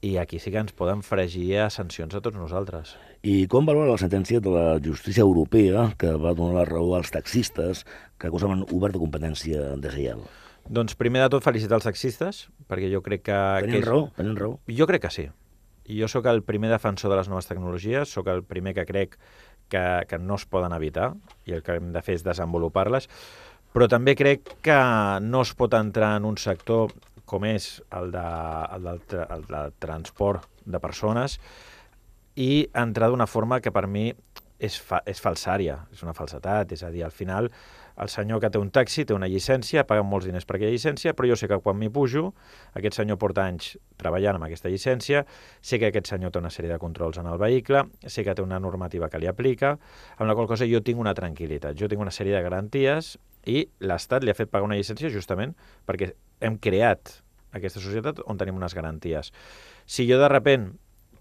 i 0.00 0.16
aquí 0.16 0.38
sí 0.40 0.50
que 0.52 0.60
ens 0.62 0.72
poden 0.76 1.02
fregir 1.04 1.58
a 1.60 1.70
sancions 1.70 2.14
a 2.16 2.22
tots 2.24 2.38
nosaltres. 2.40 2.94
I 3.22 3.44
com 3.52 3.66
valora 3.68 3.92
la 3.92 4.00
sentència 4.00 4.40
de 4.40 4.52
la 4.52 4.78
justícia 4.80 5.24
europea 5.26 5.90
que 6.00 6.14
va 6.16 6.32
donar 6.36 6.62
la 6.62 6.68
raó 6.68 6.94
als 6.96 7.12
taxistes 7.12 7.84
que 8.16 8.30
acusaven 8.30 8.64
obert 8.72 8.96
de 8.96 9.02
competència 9.02 9.74
deslleial? 9.76 10.24
Doncs 10.70 10.96
primer 10.96 11.24
de 11.24 11.28
tot 11.34 11.44
felicitar 11.44 11.78
els 11.80 11.88
taxistes, 11.88 12.46
perquè 12.70 12.88
jo 12.92 13.02
crec 13.04 13.26
que... 13.28 13.38
Tenen 13.66 13.76
que 13.76 13.82
és... 13.82 13.86
raó, 13.88 14.08
tenen 14.16 14.40
raó. 14.40 14.56
Jo 14.68 14.88
crec 14.88 15.04
que 15.04 15.12
sí. 15.12 15.28
Jo 15.90 16.08
sóc 16.08 16.28
el 16.30 16.44
primer 16.46 16.70
defensor 16.70 17.10
de 17.10 17.18
les 17.18 17.28
noves 17.28 17.48
tecnologies, 17.50 18.12
sóc 18.12 18.28
el 18.30 18.44
primer 18.46 18.76
que 18.76 18.86
crec 18.86 19.16
que, 19.68 19.84
que 20.08 20.18
no 20.18 20.36
es 20.38 20.46
poden 20.46 20.72
evitar 20.76 21.12
i 21.48 21.56
el 21.58 21.64
que 21.66 21.76
hem 21.76 21.92
de 21.92 22.02
fer 22.06 22.20
és 22.20 22.24
desenvolupar-les, 22.26 23.08
però 23.74 23.86
també 23.90 24.16
crec 24.18 24.48
que 24.66 24.78
no 25.22 25.44
es 25.46 25.52
pot 25.58 25.74
entrar 25.78 26.16
en 26.18 26.26
un 26.26 26.38
sector 26.40 26.90
com 27.30 27.46
és 27.46 27.72
el, 27.96 28.10
de, 28.14 28.26
el, 28.76 28.88
del, 28.88 29.02
el 29.36 29.44
del 29.48 29.74
transport 29.82 30.48
de 30.66 30.82
persones 30.82 31.38
i 32.40 32.66
entrar 32.74 33.10
d'una 33.10 33.28
forma 33.30 33.60
que 33.62 33.72
per 33.74 33.86
mi 33.90 34.08
és, 34.60 34.76
fa, 34.76 35.00
és 35.08 35.20
falsària, 35.22 35.78
és 35.94 36.02
una 36.04 36.14
falsetat, 36.16 36.74
és 36.76 36.82
a 36.84 36.90
dir, 36.92 37.04
al 37.06 37.14
final 37.14 37.48
el 38.00 38.08
senyor 38.08 38.40
que 38.40 38.48
té 38.52 38.60
un 38.60 38.70
taxi 38.72 39.04
té 39.04 39.12
una 39.16 39.28
llicència, 39.28 39.84
paga 39.88 40.04
molts 40.06 40.28
diners 40.28 40.46
per 40.48 40.56
aquella 40.56 40.72
llicència, 40.72 41.12
però 41.16 41.28
jo 41.28 41.36
sé 41.36 41.48
que 41.50 41.58
quan 41.60 41.76
m'hi 41.80 41.90
pujo, 41.92 42.30
aquest 42.78 42.96
senyor 42.96 43.18
porta 43.20 43.44
anys 43.48 43.74
treballant 44.00 44.38
amb 44.38 44.46
aquesta 44.48 44.72
llicència, 44.72 45.24
sé 45.60 45.80
que 45.80 45.90
aquest 45.90 46.12
senyor 46.12 46.32
té 46.32 46.40
una 46.40 46.52
sèrie 46.52 46.72
de 46.72 46.78
controls 46.80 47.20
en 47.20 47.28
el 47.28 47.40
vehicle, 47.40 47.84
sé 48.06 48.24
que 48.24 48.36
té 48.36 48.44
una 48.44 48.60
normativa 48.60 49.10
que 49.12 49.20
li 49.20 49.28
aplica, 49.28 49.74
amb 50.16 50.28
la 50.28 50.36
qual 50.38 50.48
cosa 50.48 50.68
jo 50.68 50.80
tinc 50.84 51.00
una 51.02 51.16
tranquil·litat, 51.16 51.76
jo 51.76 51.90
tinc 51.92 52.00
una 52.00 52.14
sèrie 52.14 52.36
de 52.36 52.44
garanties 52.46 53.16
i 53.46 53.64
l'Estat 53.80 54.24
li 54.24 54.32
ha 54.32 54.36
fet 54.36 54.50
pagar 54.50 54.68
una 54.68 54.76
llicència 54.78 55.12
justament 55.12 55.54
perquè 55.88 56.12
hem 56.44 56.58
creat 56.60 57.20
aquesta 57.56 57.82
societat 57.82 58.20
on 58.26 58.38
tenim 58.38 58.58
unes 58.58 58.74
garanties. 58.76 59.32
Si 59.86 60.06
jo 60.08 60.20
de 60.20 60.28
repent 60.30 60.70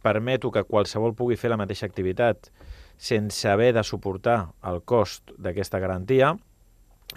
permeto 0.03 0.51
que 0.51 0.63
qualsevol 0.63 1.15
pugui 1.17 1.37
fer 1.39 1.51
la 1.51 1.59
mateixa 1.59 1.87
activitat 1.89 2.51
sense 2.99 3.47
haver 3.49 3.71
de 3.75 3.83
suportar 3.83 4.51
el 4.67 4.81
cost 4.83 5.31
d'aquesta 5.39 5.79
garantia, 5.79 6.33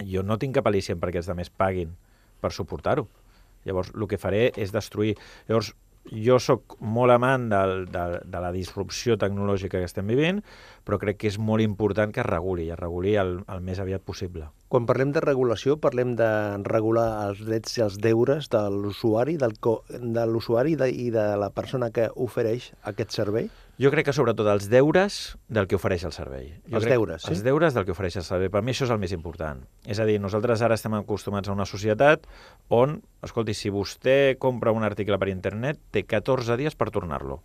jo 0.00 0.22
no 0.22 0.38
tinc 0.38 0.56
cap 0.56 0.70
al·licient 0.70 1.00
perquè 1.02 1.20
els 1.20 1.28
altres 1.28 1.50
paguin 1.50 1.92
per 2.40 2.52
suportar-ho. 2.54 3.06
Llavors, 3.66 3.92
el 3.94 4.08
que 4.10 4.18
faré 4.18 4.48
és 4.58 4.72
destruir. 4.74 5.14
Llavors, 5.48 5.72
jo 6.10 6.38
sóc 6.42 6.76
molt 6.80 7.14
amant 7.14 7.48
de, 7.50 7.60
de, 7.92 8.04
de 8.26 8.40
la 8.42 8.50
disrupció 8.54 9.14
tecnològica 9.18 9.78
que 9.78 9.86
estem 9.86 10.08
vivint, 10.10 10.40
però 10.84 10.98
crec 10.98 11.20
que 11.22 11.30
és 11.30 11.38
molt 11.38 11.62
important 11.64 12.12
que 12.14 12.22
es 12.22 12.28
reguli, 12.28 12.66
i 12.68 12.74
es 12.74 12.78
reguli 12.80 13.16
el, 13.20 13.38
el 13.46 13.64
més 13.64 13.80
aviat 13.82 14.02
possible. 14.04 14.48
Quan 14.72 14.86
parlem 14.88 15.12
de 15.12 15.20
regulació, 15.20 15.76
parlem 15.76 16.14
de 16.16 16.28
regular 16.64 17.08
els 17.28 17.42
drets 17.44 17.76
i 17.76 17.84
els 17.84 17.98
deures 18.00 18.48
de 18.52 18.62
l'usuari, 18.72 19.36
del, 19.40 19.52
de 19.90 20.24
l'usuari 20.26 20.78
i 20.88 21.10
de 21.12 21.26
la 21.36 21.50
persona 21.52 21.90
que 21.92 22.08
ofereix 22.16 22.72
aquest 22.88 23.12
servei? 23.12 23.50
Jo 23.82 23.90
crec 23.90 24.06
que 24.06 24.14
sobretot 24.14 24.46
els 24.46 24.68
deures 24.70 25.18
del 25.50 25.66
que 25.68 25.76
ofereix 25.76 26.04
el 26.08 26.12
servei. 26.14 26.50
Jo 26.70 26.78
els 26.78 26.86
crec, 26.86 26.94
deures, 26.96 27.24
sí? 27.24 27.32
Els 27.32 27.44
deures 27.44 27.76
del 27.76 27.86
que 27.88 27.94
ofereix 27.94 28.18
el 28.20 28.26
servei. 28.26 28.50
Per 28.52 28.62
mi 28.62 28.74
això 28.74 28.86
és 28.86 28.94
el 28.94 29.00
més 29.02 29.14
important. 29.16 29.62
És 29.88 30.00
a 30.00 30.06
dir, 30.08 30.18
nosaltres 30.22 30.62
ara 30.62 30.76
estem 30.78 30.94
acostumats 30.98 31.50
a 31.50 31.56
una 31.56 31.66
societat 31.68 32.28
on, 32.72 33.00
escolti, 33.26 33.56
si 33.58 33.72
vostè 33.74 34.36
compra 34.38 34.72
un 34.76 34.88
article 34.88 35.18
per 35.18 35.32
internet, 35.32 35.80
té 35.90 36.04
14 36.06 36.56
dies 36.60 36.78
per 36.78 36.92
tornar-lo. 36.94 37.40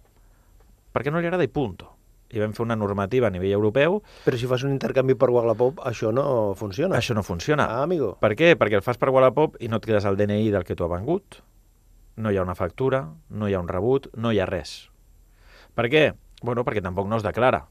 Perquè 0.93 1.11
no 1.11 1.19
li 1.19 1.27
agrada 1.27 1.47
i 1.47 1.51
punto. 1.51 1.96
I 2.33 2.41
vam 2.43 2.51
fer 2.55 2.65
una 2.65 2.75
normativa 2.75 3.29
a 3.29 3.31
nivell 3.31 3.55
europeu... 3.55 4.01
Però 4.25 4.39
si 4.39 4.49
fas 4.51 4.65
un 4.67 4.73
intercanvi 4.75 5.15
per 5.15 5.29
Wallapop, 5.31 5.79
això 5.87 6.11
no 6.11 6.55
funciona. 6.59 6.99
Això 6.99 7.15
no 7.15 7.23
funciona. 7.23 7.69
Ah, 7.77 7.85
amigo. 7.87 8.15
Per 8.23 8.33
què? 8.35 8.55
Perquè 8.59 8.81
el 8.81 8.85
fas 8.85 8.99
per 8.99 9.13
Wallapop 9.15 9.55
i 9.63 9.71
no 9.71 9.79
et 9.79 9.87
quedes 9.87 10.05
el 10.09 10.19
DNI 10.19 10.51
del 10.55 10.67
que 10.67 10.75
tu 10.75 10.83
ha 10.83 10.91
vengut, 10.91 11.41
no 12.17 12.33
hi 12.33 12.37
ha 12.37 12.43
una 12.43 12.57
factura, 12.57 13.05
no 13.29 13.47
hi 13.47 13.55
ha 13.55 13.63
un 13.63 13.71
rebut, 13.71 14.11
no 14.17 14.35
hi 14.35 14.43
ha 14.43 14.49
res 14.49 14.77
per 15.77 15.91
què? 15.93 16.03
Bueno, 16.41 16.65
perquè 16.65 16.81
tampoc 16.81 17.09
no 17.09 17.19
es 17.19 17.25
declara. 17.25 17.65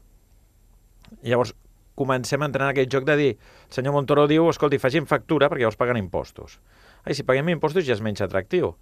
Llavors 1.27 1.53
comencem 1.97 2.43
a 2.43 2.47
entrar 2.47 2.67
en 2.67 2.73
aquest 2.73 2.91
joc 2.93 3.07
de 3.07 3.15
dir, 3.19 3.31
el 3.67 3.75
senyor 3.75 3.95
Montoro 3.95 4.27
diu, 4.29 4.47
escolti, 4.51 4.79
facin 4.79 5.07
factura 5.09 5.49
perquè 5.51 5.65
llavors 5.65 5.79
paguen 5.79 5.99
impostos. 5.99 6.59
Ai, 7.03 7.17
si 7.17 7.25
paguem 7.27 7.51
impostos 7.55 7.87
ja 7.87 7.95
és 7.97 8.03
menys 8.05 8.23
atractiu. 8.23 8.75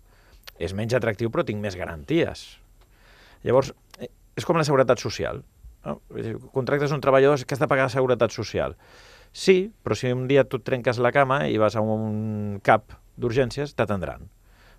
És 0.61 0.75
menys 0.77 0.93
atractiu 0.97 1.31
però 1.33 1.45
tinc 1.47 1.61
més 1.63 1.77
garanties. 1.79 2.45
Llavors, 3.45 3.73
eh, 3.97 4.11
és 4.37 4.45
com 4.45 4.57
la 4.59 4.65
seguretat 4.67 5.01
social. 5.01 5.41
No? 5.85 5.99
Contractes 6.53 6.91
un 6.91 7.01
treballador 7.01 7.43
que 7.45 7.53
has 7.53 7.61
de 7.61 7.69
pagar 7.69 7.89
seguretat 7.93 8.33
social. 8.33 8.75
Sí, 9.35 9.71
però 9.83 9.97
si 9.99 10.11
un 10.15 10.27
dia 10.27 10.45
tu 10.47 10.57
et 10.61 10.65
trenques 10.65 10.99
la 11.03 11.11
cama 11.11 11.43
i 11.51 11.59
vas 11.61 11.75
a 11.75 11.83
un 11.83 12.59
cap 12.63 12.95
d'urgències, 13.19 13.75
t'atendran. 13.75 14.29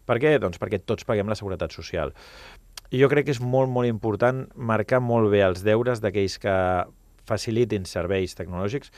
Per 0.07 0.19
què? 0.23 0.37
Doncs 0.41 0.61
perquè 0.63 0.81
tots 0.83 1.05
paguem 1.05 1.29
la 1.29 1.37
seguretat 1.39 1.75
social. 1.75 2.15
I 2.91 3.01
jo 3.03 3.11
crec 3.11 3.27
que 3.27 3.35
és 3.35 3.43
molt, 3.43 3.71
molt 3.71 3.89
important 3.91 4.45
marcar 4.55 5.03
molt 5.03 5.31
bé 5.33 5.43
els 5.45 5.65
deures 5.67 6.01
d'aquells 6.03 6.39
que 6.43 6.57
facilitin 7.27 7.87
serveis 7.91 8.37
tecnològics, 8.39 8.93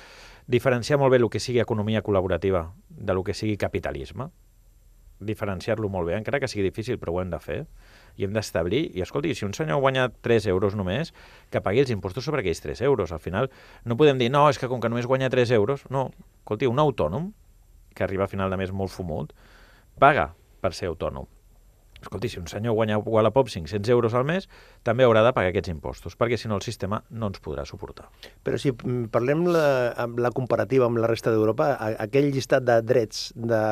diferenciar 0.47 0.99
molt 1.01 1.15
bé 1.15 1.21
el 1.21 1.31
que 1.33 1.41
sigui 1.41 1.63
economia 1.65 2.05
col·laborativa 2.05 2.67
de 2.89 3.17
lo 3.17 3.25
que 3.25 3.35
sigui 3.35 3.57
capitalisme, 3.57 4.29
diferenciar-lo 5.19 5.89
molt 5.89 6.09
bé, 6.09 6.19
encara 6.19 6.41
que 6.41 6.49
sigui 6.49 6.69
difícil, 6.69 6.99
però 7.01 7.17
ho 7.17 7.23
hem 7.23 7.33
de 7.33 7.41
fer 7.43 7.63
i 8.19 8.27
hem 8.27 8.35
d'establir, 8.35 8.83
i 8.99 9.05
escolti, 9.05 9.33
si 9.39 9.47
un 9.47 9.55
senyor 9.57 9.81
guanya 9.81 10.09
3 10.27 10.51
euros 10.53 10.77
només, 10.79 11.15
que 11.55 11.63
pagui 11.65 11.85
els 11.85 11.95
impostos 11.95 12.27
sobre 12.27 12.43
aquells 12.43 12.61
3 12.65 12.83
euros. 12.91 13.15
Al 13.15 13.23
final 13.23 13.49
no 13.87 13.97
podem 13.97 14.19
dir, 14.19 14.29
no, 14.35 14.49
és 14.51 14.59
que 14.59 14.69
com 14.69 14.83
que 14.83 14.91
només 14.91 15.07
guanya 15.07 15.31
3 15.31 15.55
euros, 15.57 15.87
no. 15.95 16.09
Escolti, 16.43 16.67
un 16.67 16.83
autònom, 16.83 17.33
que 17.95 18.05
arriba 18.05 18.27
a 18.27 18.31
final 18.31 18.51
de 18.51 18.61
mes 18.61 18.75
molt 18.75 18.93
fumut, 18.93 19.35
paga 20.03 20.33
per 20.61 20.75
ser 20.75 20.91
autònom. 20.91 21.31
Escolti, 21.99 22.29
si 22.31 22.39
un 22.39 22.47
senyor 22.47 22.75
guanya 22.75 22.99
Wallapop 22.99 23.49
500 23.51 23.89
euros 23.91 24.15
al 24.15 24.25
mes, 24.25 24.47
també 24.87 25.03
haurà 25.03 25.25
de 25.27 25.33
pagar 25.35 25.51
aquests 25.51 25.73
impostos, 25.73 26.15
perquè 26.15 26.39
si 26.39 26.47
no 26.47 26.55
el 26.55 26.63
sistema 26.63 27.01
no 27.11 27.31
ens 27.33 27.41
podrà 27.43 27.65
suportar. 27.67 28.07
Però 28.47 28.59
si 28.61 28.71
mm, 28.71 29.09
parlem 29.15 29.43
la, 29.51 29.65
amb 29.99 30.21
la 30.23 30.31
comparativa 30.35 30.87
amb 30.87 31.03
la 31.03 31.11
resta 31.11 31.35
d'Europa, 31.35 31.73
aquell 31.99 32.31
llistat 32.35 32.67
de 32.67 32.79
drets 32.87 33.33
de, 33.35 33.63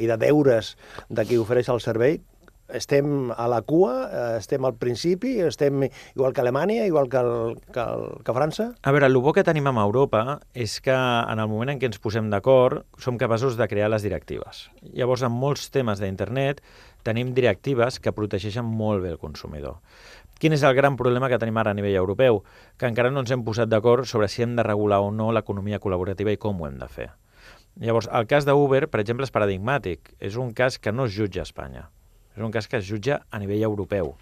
i 0.00 0.08
de 0.08 0.16
deures 0.20 0.74
de 1.10 1.26
qui 1.28 1.40
ofereix 1.40 1.68
el 1.68 1.84
servei 1.84 2.22
estem 2.68 3.30
a 3.30 3.46
la 3.48 3.60
cua, 3.62 4.08
eh, 4.08 4.38
estem 4.38 4.64
al 4.64 4.74
principi, 4.80 5.36
estem 5.40 5.88
igual 6.14 6.32
que 6.32 6.40
Alemanya, 6.40 6.86
igual 6.86 7.08
que, 7.08 7.18
el, 7.18 7.58
que, 7.72 7.80
el, 7.80 8.22
que 8.24 8.32
França? 8.32 8.74
A 8.82 8.92
veure, 8.92 9.06
el 9.06 9.18
bo 9.20 9.34
que 9.36 9.44
tenim 9.44 9.66
amb 9.68 9.82
Europa 9.82 10.40
és 10.54 10.80
que 10.80 10.94
en 10.94 11.42
el 11.42 11.48
moment 11.50 11.74
en 11.74 11.80
què 11.80 11.90
ens 11.90 12.00
posem 12.00 12.30
d'acord 12.32 12.84
som 12.98 13.18
capaços 13.20 13.58
de 13.60 13.68
crear 13.68 13.90
les 13.92 14.04
directives. 14.06 14.68
Llavors, 14.92 15.24
en 15.26 15.32
molts 15.32 15.68
temes 15.74 16.00
d'internet 16.00 16.62
tenim 17.04 17.34
directives 17.36 18.00
que 18.00 18.14
protegeixen 18.16 18.64
molt 18.64 19.04
bé 19.04 19.12
el 19.12 19.20
consumidor. 19.20 19.80
Quin 20.40 20.56
és 20.56 20.64
el 20.64 20.74
gran 20.74 20.96
problema 20.96 21.28
que 21.30 21.38
tenim 21.38 21.58
ara 21.60 21.74
a 21.74 21.76
nivell 21.76 22.00
europeu? 22.00 22.42
Que 22.80 22.88
encara 22.88 23.12
no 23.12 23.22
ens 23.22 23.30
hem 23.30 23.44
posat 23.44 23.68
d'acord 23.68 24.08
sobre 24.08 24.28
si 24.28 24.42
hem 24.42 24.56
de 24.56 24.64
regular 24.66 25.02
o 25.04 25.12
no 25.12 25.30
l'economia 25.32 25.78
col·laborativa 25.80 26.32
i 26.32 26.40
com 26.40 26.60
ho 26.60 26.66
hem 26.66 26.80
de 26.80 26.88
fer. 26.88 27.10
Llavors, 27.78 28.08
el 28.10 28.26
cas 28.30 28.46
d'Uber, 28.46 28.86
per 28.88 29.02
exemple, 29.02 29.26
és 29.26 29.34
paradigmàtic. 29.34 30.14
És 30.18 30.38
un 30.38 30.52
cas 30.54 30.78
que 30.78 30.94
no 30.94 31.06
es 31.06 31.14
jutja 31.14 31.42
a 31.42 31.48
Espanya 31.48 31.90
és 32.34 32.42
un 32.42 32.52
cas 32.54 32.68
que 32.68 32.78
es 32.82 32.86
jutja 32.88 33.22
a 33.30 33.40
nivell 33.42 33.62
europeu. 33.62 34.14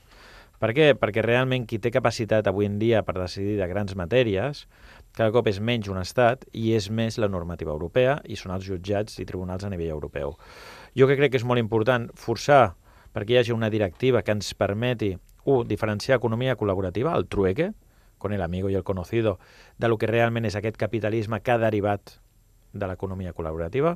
Per 0.62 0.70
què? 0.76 0.92
Perquè 0.94 1.24
realment 1.24 1.64
qui 1.66 1.80
té 1.82 1.90
capacitat 1.90 2.46
avui 2.46 2.68
en 2.68 2.78
dia 2.78 3.02
per 3.02 3.16
decidir 3.16 3.56
de 3.58 3.66
grans 3.66 3.96
matèries 3.98 4.66
cada 5.12 5.32
cop 5.34 5.48
és 5.50 5.58
menys 5.60 5.90
un 5.92 5.98
estat 6.00 6.46
i 6.56 6.70
és 6.72 6.86
més 6.88 7.18
la 7.20 7.28
normativa 7.28 7.74
europea 7.74 8.14
i 8.24 8.38
són 8.38 8.54
els 8.54 8.64
jutjats 8.64 9.18
i 9.20 9.26
tribunals 9.28 9.66
a 9.66 9.72
nivell 9.72 9.90
europeu. 9.92 10.36
Jo 10.96 11.08
que 11.10 11.18
crec 11.18 11.34
que 11.34 11.40
és 11.40 11.44
molt 11.44 11.60
important 11.60 12.06
forçar 12.14 12.76
perquè 13.12 13.34
hi 13.34 13.40
hagi 13.42 13.52
una 13.52 13.68
directiva 13.68 14.22
que 14.22 14.32
ens 14.32 14.54
permeti, 14.56 15.16
un, 15.44 15.66
diferenciar 15.68 16.16
economia 16.16 16.56
col·laborativa, 16.56 17.12
el 17.18 17.26
trueque, 17.28 17.72
con 18.16 18.32
el 18.32 18.40
amigo 18.40 18.70
i 18.70 18.78
el 18.78 18.84
conocido, 18.84 19.38
de 19.76 19.88
lo 19.90 19.98
que 19.98 20.06
realment 20.06 20.46
és 20.46 20.56
aquest 20.56 20.78
capitalisme 20.78 21.42
que 21.42 21.52
ha 21.52 21.58
derivat 21.58 22.21
de 22.72 22.88
l'economia 22.88 23.34
col·laborativa 23.36 23.94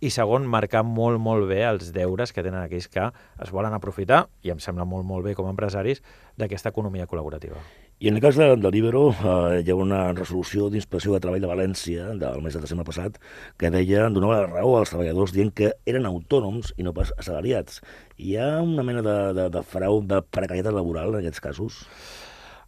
i 0.00 0.12
segon, 0.14 0.46
marcar 0.46 0.84
molt, 0.86 1.20
molt 1.20 1.48
bé 1.50 1.62
els 1.68 1.92
deures 1.96 2.32
que 2.32 2.44
tenen 2.44 2.62
aquells 2.62 2.88
que 2.92 3.08
es 3.10 3.52
volen 3.54 3.74
aprofitar, 3.74 4.26
i 4.44 4.52
em 4.54 4.62
sembla 4.62 4.86
molt, 4.88 5.06
molt 5.08 5.26
bé 5.26 5.34
com 5.38 5.48
a 5.48 5.52
empresaris, 5.54 6.02
d'aquesta 6.38 6.70
economia 6.70 7.08
col·laborativa. 7.10 7.58
I 7.98 8.12
en 8.12 8.14
el 8.14 8.22
cas 8.22 8.36
de, 8.38 8.52
de 8.54 8.70
l'Ibero 8.70 9.08
eh, 9.10 9.62
hi 9.64 9.72
ha 9.72 9.74
una 9.74 10.12
resolució 10.12 10.68
d'inspecció 10.70 11.16
de 11.16 11.18
treball 11.24 11.42
de 11.42 11.50
València 11.50 12.12
del 12.20 12.44
mes 12.44 12.54
de 12.54 12.60
desembre 12.62 12.86
passat 12.86 13.16
que 13.58 13.72
deia, 13.74 14.04
donava 14.14 14.36
la 14.36 14.52
raó 14.52 14.76
als 14.78 14.92
treballadors 14.92 15.34
dient 15.34 15.50
que 15.50 15.72
eren 15.82 16.06
autònoms 16.06 16.70
i 16.78 16.86
no 16.86 16.94
pas 16.94 17.10
assalariats. 17.18 17.80
Hi 18.22 18.36
ha 18.38 18.52
una 18.62 18.86
mena 18.86 19.02
de, 19.02 19.16
de, 19.34 19.48
de 19.50 19.64
frau 19.66 19.98
de 20.06 20.22
precarietat 20.22 20.76
laboral 20.76 21.16
en 21.16 21.24
aquests 21.24 21.42
casos? 21.42 21.80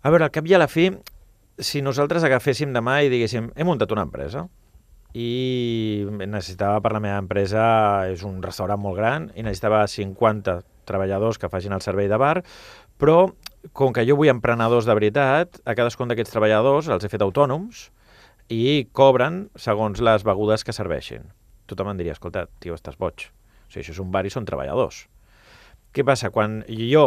A 0.03 0.11
veure, 0.11 0.27
al 0.27 0.35
cap 0.35 0.51
i 0.51 0.57
a 0.57 0.59
la 0.59 0.67
fi, 0.67 0.89
si 1.63 1.85
nosaltres 1.85 2.27
agaféssim 2.27 2.75
demà 2.75 2.99
i 3.05 3.13
diguéssim 3.13 3.53
hem 3.55 3.71
muntat 3.71 3.95
una 3.95 4.09
empresa, 4.09 4.49
i 5.15 6.07
necessitava 6.21 6.81
per 6.83 6.93
la 6.95 7.03
meva 7.03 7.19
empresa, 7.19 7.63
és 8.11 8.23
un 8.27 8.39
restaurant 8.45 8.81
molt 8.81 8.99
gran, 8.99 9.31
i 9.35 9.43
necessitava 9.43 9.83
50 9.91 10.61
treballadors 10.89 11.39
que 11.39 11.51
facin 11.51 11.75
el 11.75 11.83
servei 11.85 12.09
de 12.11 12.19
bar, 12.21 12.41
però 13.01 13.31
com 13.77 13.95
que 13.95 14.05
jo 14.09 14.17
vull 14.19 14.31
emprenedors 14.33 14.87
de 14.89 14.97
veritat, 14.97 15.61
a 15.65 15.75
cadascun 15.77 16.11
d'aquests 16.11 16.35
treballadors 16.35 16.91
els 16.93 17.05
he 17.05 17.13
fet 17.13 17.25
autònoms 17.25 17.89
i 18.51 18.87
cobren 18.97 19.45
segons 19.59 20.01
les 20.03 20.25
begudes 20.27 20.65
que 20.67 20.75
serveixin. 20.75 21.29
Tothom 21.71 21.93
em 21.93 22.01
diria, 22.01 22.17
escolta, 22.17 22.47
tio, 22.63 22.75
estàs 22.75 22.99
boig. 22.99 23.29
O 23.31 23.71
sigui, 23.71 23.85
això 23.85 23.95
és 23.95 24.03
un 24.03 24.11
bar 24.11 24.25
i 24.27 24.33
són 24.33 24.49
treballadors. 24.49 25.05
Què 25.95 26.03
passa? 26.07 26.33
Quan 26.35 26.63
jo 26.67 27.05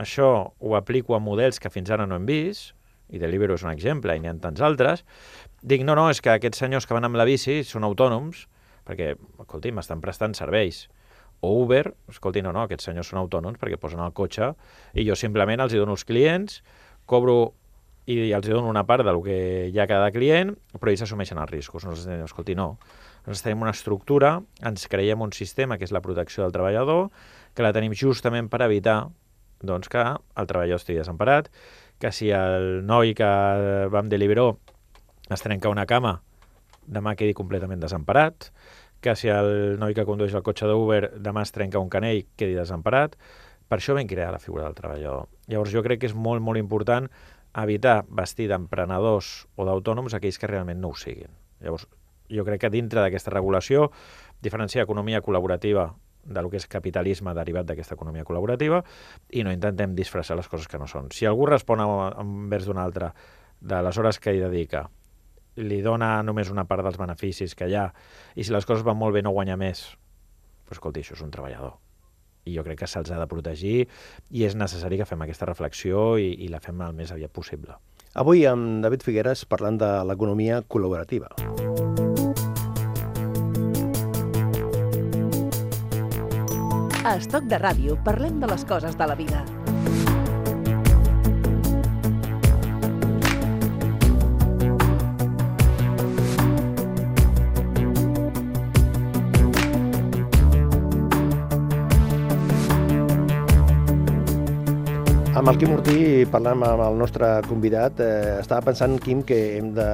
això 0.00 0.52
ho 0.56 0.76
aplico 0.78 1.16
a 1.16 1.20
models 1.20 1.60
que 1.60 1.72
fins 1.72 1.90
ara 1.90 2.06
no 2.08 2.16
hem 2.16 2.28
vist, 2.28 2.74
i 3.10 3.18
Deliveroo 3.18 3.58
és 3.58 3.64
un 3.66 3.72
exemple, 3.72 4.14
i 4.14 4.22
n'hi 4.22 4.30
ha 4.30 4.36
tants 4.40 4.62
altres, 4.62 5.02
dic, 5.62 5.84
no, 5.84 5.94
no, 5.98 6.08
és 6.10 6.20
que 6.24 6.32
aquests 6.32 6.62
senyors 6.64 6.86
que 6.88 6.96
van 6.96 7.06
amb 7.08 7.18
la 7.20 7.26
bici 7.28 7.60
són 7.66 7.84
autònoms, 7.88 8.46
perquè, 8.88 9.14
escolti, 9.42 9.72
m'estan 9.74 10.02
prestant 10.02 10.34
serveis. 10.36 10.86
O 11.40 11.54
Uber, 11.62 11.86
escolti, 12.12 12.42
no, 12.44 12.52
no, 12.52 12.66
aquests 12.66 12.90
senyors 12.90 13.08
són 13.12 13.22
autònoms 13.22 13.60
perquè 13.60 13.78
posen 13.80 14.02
el 14.04 14.12
cotxe 14.12 14.50
i 14.92 15.06
jo 15.06 15.16
simplement 15.16 15.62
els 15.64 15.72
hi 15.72 15.80
dono 15.80 15.96
els 15.96 16.04
clients, 16.04 16.58
cobro 17.08 17.54
i 18.10 18.32
els 18.34 18.48
dono 18.48 18.68
una 18.68 18.82
part 18.88 19.04
del 19.06 19.20
que 19.24 19.38
hi 19.70 19.78
ha 19.78 19.86
cada 19.88 20.10
client, 20.12 20.52
però 20.76 20.92
ells 20.92 21.04
assumeixen 21.06 21.38
els 21.40 21.50
riscos. 21.50 21.84
Nosaltres 21.86 22.08
diem, 22.08 22.26
escolti, 22.26 22.56
no. 22.58 22.74
Nosaltres 23.22 23.44
tenim 23.44 23.64
una 23.64 23.74
estructura, 23.76 24.34
ens 24.66 24.88
creiem 24.90 25.22
un 25.22 25.32
sistema 25.36 25.78
que 25.78 25.86
és 25.86 25.94
la 25.94 26.02
protecció 26.04 26.42
del 26.44 26.52
treballador, 26.56 27.08
que 27.54 27.64
la 27.64 27.72
tenim 27.76 27.94
justament 27.96 28.50
per 28.50 28.64
evitar 28.66 29.04
doncs, 29.60 29.88
que 29.92 30.00
el 30.00 30.48
treballador 30.48 30.80
estigui 30.80 31.00
desemparat, 31.00 31.50
que 32.00 32.12
si 32.16 32.30
el 32.32 32.82
noi 32.88 33.12
que 33.14 33.28
va 33.92 34.00
amb 34.00 34.10
Deliveroo 34.12 34.56
es 35.34 35.44
trenca 35.44 35.70
una 35.72 35.86
cama, 35.86 36.20
demà 36.86 37.14
quedi 37.18 37.34
completament 37.36 37.80
desemparat, 37.82 38.50
que 39.00 39.14
si 39.16 39.30
el 39.32 39.78
noi 39.80 39.94
que 39.96 40.04
condueix 40.04 40.34
el 40.36 40.44
cotxe 40.44 40.68
d'Uber 40.68 41.16
demà 41.22 41.44
es 41.46 41.54
trenca 41.54 41.80
un 41.80 41.88
canell, 41.92 42.26
quedi 42.36 42.56
desemparat. 42.58 43.16
Per 43.70 43.78
això 43.78 43.94
vam 43.96 44.08
crear 44.10 44.32
la 44.34 44.42
figura 44.42 44.66
del 44.66 44.74
treballador. 44.76 45.28
Llavors 45.48 45.72
jo 45.72 45.82
crec 45.86 46.02
que 46.02 46.10
és 46.10 46.16
molt, 46.16 46.42
molt 46.42 46.58
important 46.58 47.06
evitar 47.62 48.02
vestir 48.10 48.48
d'emprenedors 48.50 49.46
o 49.56 49.66
d'autònoms 49.66 50.14
aquells 50.14 50.38
que 50.38 50.50
realment 50.50 50.80
no 50.82 50.92
ho 50.92 50.98
siguin. 50.98 51.30
Llavors, 51.62 51.86
jo 52.30 52.44
crec 52.46 52.66
que 52.66 52.70
dintre 52.70 53.00
d'aquesta 53.02 53.32
regulació, 53.32 53.90
diferenciar 54.42 54.84
economia 54.84 55.22
col·laborativa 55.22 55.90
de 56.24 56.42
lo 56.42 56.50
que 56.50 56.60
és 56.60 56.68
capitalisme 56.68 57.32
derivat 57.34 57.66
d'aquesta 57.66 57.96
economia 57.96 58.26
col·laborativa 58.28 58.82
i 59.32 59.42
no 59.46 59.52
intentem 59.54 59.94
disfressar 59.96 60.36
les 60.36 60.48
coses 60.48 60.68
que 60.68 60.78
no 60.78 60.86
són. 60.86 61.08
Si 61.14 61.26
algú 61.26 61.48
respon 61.48 61.80
envers 61.80 62.68
d'un 62.68 62.78
altre 62.78 63.14
de 63.60 63.80
les 63.82 63.98
hores 63.98 64.20
que 64.20 64.34
hi 64.34 64.42
dedica, 64.42 64.88
li 65.60 65.80
dona 65.84 66.20
només 66.26 66.50
una 66.50 66.66
part 66.68 66.84
dels 66.86 66.98
beneficis 67.00 67.54
que 67.54 67.68
hi 67.68 67.76
ha, 67.78 67.90
i 68.34 68.44
si 68.44 68.54
les 68.54 68.66
coses 68.66 68.84
van 68.86 68.98
molt 68.98 69.16
bé 69.16 69.22
no 69.22 69.34
guanya 69.36 69.58
més, 69.60 69.84
pues, 70.64 70.78
escolti, 70.78 71.04
això 71.04 71.16
és 71.18 71.24
un 71.26 71.32
treballador. 71.34 71.76
I 72.48 72.56
jo 72.56 72.64
crec 72.64 72.80
que 72.82 72.88
se'ls 72.88 73.10
ha 73.12 73.20
de 73.20 73.28
protegir 73.28 73.84
i 74.32 74.44
és 74.46 74.56
necessari 74.56 74.96
que 74.98 75.06
fem 75.06 75.20
aquesta 75.22 75.48
reflexió 75.48 76.16
i, 76.18 76.32
i 76.40 76.48
la 76.48 76.62
fem 76.64 76.80
el 76.86 76.96
més 76.96 77.12
aviat 77.12 77.32
possible. 77.36 77.76
Avui 78.18 78.46
amb 78.48 78.80
David 78.82 79.04
Figueres 79.06 79.44
parlant 79.46 79.78
de 79.78 79.90
l'economia 80.08 80.64
col·laborativa. 80.66 81.28
A 87.00 87.16
Estoc 87.16 87.46
de 87.50 87.60
Ràdio 87.60 87.96
parlem 88.04 88.42
de 88.42 88.50
les 88.50 88.64
coses 88.68 88.96
de 88.96 89.06
la 89.08 89.16
vida. 89.18 89.44
Amb 105.40 105.48
el 105.48 105.56
Quim 105.56 105.70
Ortí, 105.72 106.00
parlant 106.28 106.60
amb 106.66 106.82
el 106.84 106.98
nostre 107.00 107.28
convidat, 107.46 107.96
eh, 108.04 108.40
estava 108.42 108.60
pensant, 108.66 108.98
Quim, 109.00 109.22
que 109.24 109.38
hem 109.56 109.70
de 109.72 109.86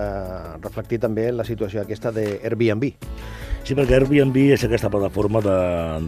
reflectir 0.57 0.99
també 0.99 1.29
la 1.31 1.45
situació 1.47 1.85
aquesta 1.85 2.11
de 2.11 2.25
Airbnb. 2.41 2.89
Sí, 3.63 3.77
perquè 3.79 3.95
Airbnb 3.95 4.41
és 4.57 4.65
aquesta 4.67 4.91
plataforma 4.91 5.39
de, 5.47 5.55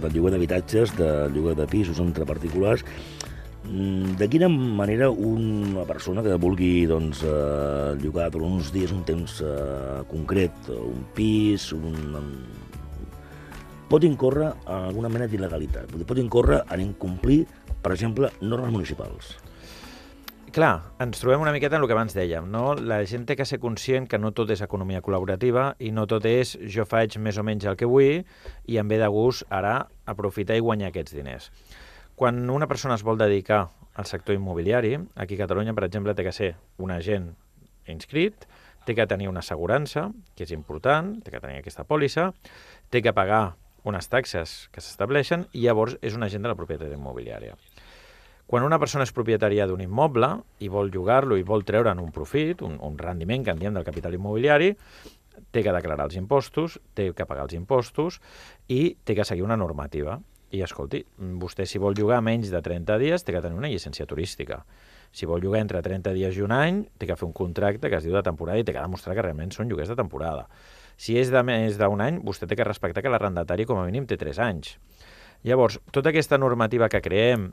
de 0.02 0.10
lloguer 0.10 0.32
d'habitatges, 0.34 0.96
de 0.98 1.28
lloguer 1.30 1.54
de 1.54 1.68
pisos 1.70 2.00
entre 2.02 2.26
particulars. 2.26 2.82
Mm, 3.62 4.16
de 4.18 4.28
quina 4.32 4.48
manera 4.50 5.12
una 5.12 5.86
persona 5.86 6.26
que 6.26 6.34
vulgui 6.34 6.88
doncs, 6.90 7.22
eh, 7.22 7.94
llogar 8.02 8.32
per 8.34 8.42
uns 8.42 8.72
dies, 8.74 8.90
un 8.90 9.06
temps 9.06 9.38
eh, 9.46 10.02
concret, 10.10 10.72
un 10.74 11.06
pis, 11.14 11.70
un, 11.78 12.18
pot 13.88 14.04
incórrer 14.04 14.50
en 14.66 14.90
alguna 14.90 15.14
mena 15.14 15.30
d'il·legalitat. 15.30 15.94
Pot 16.10 16.18
incórrer 16.20 16.64
en 16.74 16.88
incomplir, 16.90 17.44
per 17.88 17.94
exemple, 17.94 18.28
normes 18.44 18.68
municipals. 18.68 19.30
Clar, 20.52 20.74
ens 21.00 21.22
trobem 21.22 21.40
una 21.40 21.54
miqueta 21.54 21.78
en 21.78 21.80
el 21.80 21.88
que 21.88 21.94
abans 21.96 22.12
dèiem, 22.12 22.44
no? 22.52 22.74
La 22.76 22.98
gent 23.08 23.22
té 23.24 23.32
que 23.32 23.46
ser 23.48 23.56
conscient 23.62 24.04
que 24.04 24.18
no 24.20 24.34
tot 24.36 24.50
és 24.52 24.60
economia 24.60 25.00
col·laborativa 25.00 25.70
i 25.80 25.88
no 25.96 26.04
tot 26.04 26.26
és 26.28 26.52
jo 26.68 26.84
faig 26.84 27.16
més 27.16 27.38
o 27.40 27.44
menys 27.48 27.64
el 27.64 27.78
que 27.80 27.88
vull 27.88 28.26
i 28.68 28.76
em 28.76 28.92
ve 28.92 28.98
de 29.00 29.08
gust 29.08 29.46
ara 29.48 29.86
aprofitar 30.04 30.58
i 30.58 30.64
guanyar 30.66 30.90
aquests 30.92 31.16
diners. 31.16 31.46
Quan 32.12 32.42
una 32.52 32.68
persona 32.68 32.98
es 33.00 33.04
vol 33.08 33.16
dedicar 33.16 33.70
al 33.96 34.08
sector 34.10 34.36
immobiliari, 34.36 34.98
aquí 35.16 35.38
a 35.38 35.46
Catalunya, 35.46 35.72
per 35.72 35.86
exemple, 35.88 36.12
té 36.12 36.26
que 36.26 36.34
ser 36.36 36.50
un 36.76 36.92
agent 36.92 37.30
inscrit, 37.88 38.44
té 38.84 38.92
que 38.92 39.08
tenir 39.08 39.32
una 39.32 39.40
assegurança, 39.40 40.10
que 40.36 40.44
és 40.44 40.52
important, 40.52 41.14
té 41.24 41.32
que 41.32 41.40
tenir 41.40 41.62
aquesta 41.62 41.88
pòlissa, 41.88 42.34
té 42.92 43.00
que 43.00 43.16
pagar 43.16 43.56
unes 43.88 44.12
taxes 44.12 44.68
que 44.74 44.84
s'estableixen 44.84 45.48
i 45.52 45.64
llavors 45.64 45.96
és 46.02 46.16
un 46.16 46.26
agent 46.26 46.44
de 46.44 46.52
la 46.52 46.58
propietat 46.58 46.92
immobiliària. 46.92 47.56
Quan 48.48 48.64
una 48.64 48.78
persona 48.80 49.04
és 49.04 49.12
propietària 49.12 49.66
d'un 49.68 49.82
immoble 49.84 50.30
i 50.64 50.70
vol 50.72 50.88
llogar-lo 50.88 51.36
i 51.36 51.44
vol 51.44 51.66
treure'n 51.68 51.98
un 52.00 52.08
profit, 52.16 52.62
un, 52.64 52.78
un 52.80 52.94
rendiment 52.96 53.42
que 53.44 53.52
en 53.52 53.60
diem 53.60 53.74
del 53.76 53.84
capital 53.84 54.16
immobiliari, 54.16 54.70
té 55.52 55.60
que 55.60 55.74
declarar 55.74 56.06
els 56.08 56.16
impostos, 56.16 56.78
té 56.96 57.10
que 57.12 57.26
pagar 57.28 57.44
els 57.44 57.58
impostos 57.58 58.16
i 58.72 58.96
té 59.04 59.18
que 59.18 59.28
seguir 59.28 59.44
una 59.44 59.58
normativa. 59.60 60.16
I, 60.48 60.62
escolti, 60.64 61.02
vostè 61.36 61.66
si 61.68 61.76
vol 61.76 61.92
llogar 61.92 62.22
menys 62.24 62.48
de 62.48 62.62
30 62.64 62.96
dies 63.02 63.20
té 63.20 63.36
que 63.36 63.44
tenir 63.44 63.60
una 63.60 63.68
llicència 63.68 64.08
turística. 64.08 64.62
Si 65.12 65.28
vol 65.28 65.44
llogar 65.44 65.60
entre 65.60 65.84
30 65.84 66.16
dies 66.16 66.40
i 66.40 66.44
un 66.48 66.56
any, 66.56 66.82
té 66.96 67.04
que 67.04 67.20
fer 67.20 67.28
un 67.28 67.36
contracte 67.36 67.92
que 67.92 68.00
es 68.00 68.08
diu 68.08 68.16
de 68.16 68.24
temporada 68.24 68.56
i 68.56 68.64
té 68.64 68.72
que 68.72 68.80
demostrar 68.80 69.12
que 69.12 69.28
realment 69.28 69.52
són 69.52 69.68
lloguers 69.68 69.92
de 69.92 70.00
temporada. 70.00 70.48
Si 70.96 71.20
és 71.20 71.28
de 71.28 71.44
més 71.44 71.76
d'un 71.76 72.00
any, 72.00 72.24
vostè 72.24 72.48
té 72.48 72.56
que 72.56 72.64
respectar 72.64 73.04
que 73.04 73.12
l'arrendatari 73.12 73.68
com 73.68 73.76
a 73.76 73.84
mínim 73.84 74.08
té 74.08 74.16
3 74.16 74.40
anys. 74.48 74.78
Llavors, 75.44 75.82
tota 75.92 76.16
aquesta 76.16 76.40
normativa 76.40 76.88
que 76.88 77.04
creem 77.04 77.50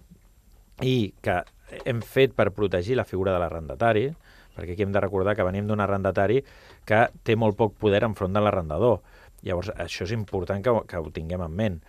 i 0.83 1.13
que 1.23 1.41
hem 1.85 2.01
fet 2.03 2.33
per 2.35 2.51
protegir 2.55 2.97
la 2.97 3.07
figura 3.07 3.33
de 3.33 3.39
l'arrendatari, 3.39 4.09
perquè 4.55 4.73
aquí 4.73 4.83
hem 4.85 4.95
de 4.95 5.03
recordar 5.03 5.35
que 5.35 5.45
venim 5.47 5.67
d'un 5.67 5.83
arrendatari 5.83 6.41
que 6.87 7.05
té 7.23 7.35
molt 7.35 7.57
poc 7.59 7.75
poder 7.79 8.03
enfront 8.07 8.33
de 8.33 8.43
l'arrendador. 8.43 9.01
Llavors, 9.45 9.71
això 9.77 10.05
és 10.07 10.13
important 10.15 10.63
que, 10.63 10.73
que 10.87 10.99
ho 10.99 11.11
tinguem 11.13 11.43
en 11.45 11.55
ment. 11.55 11.79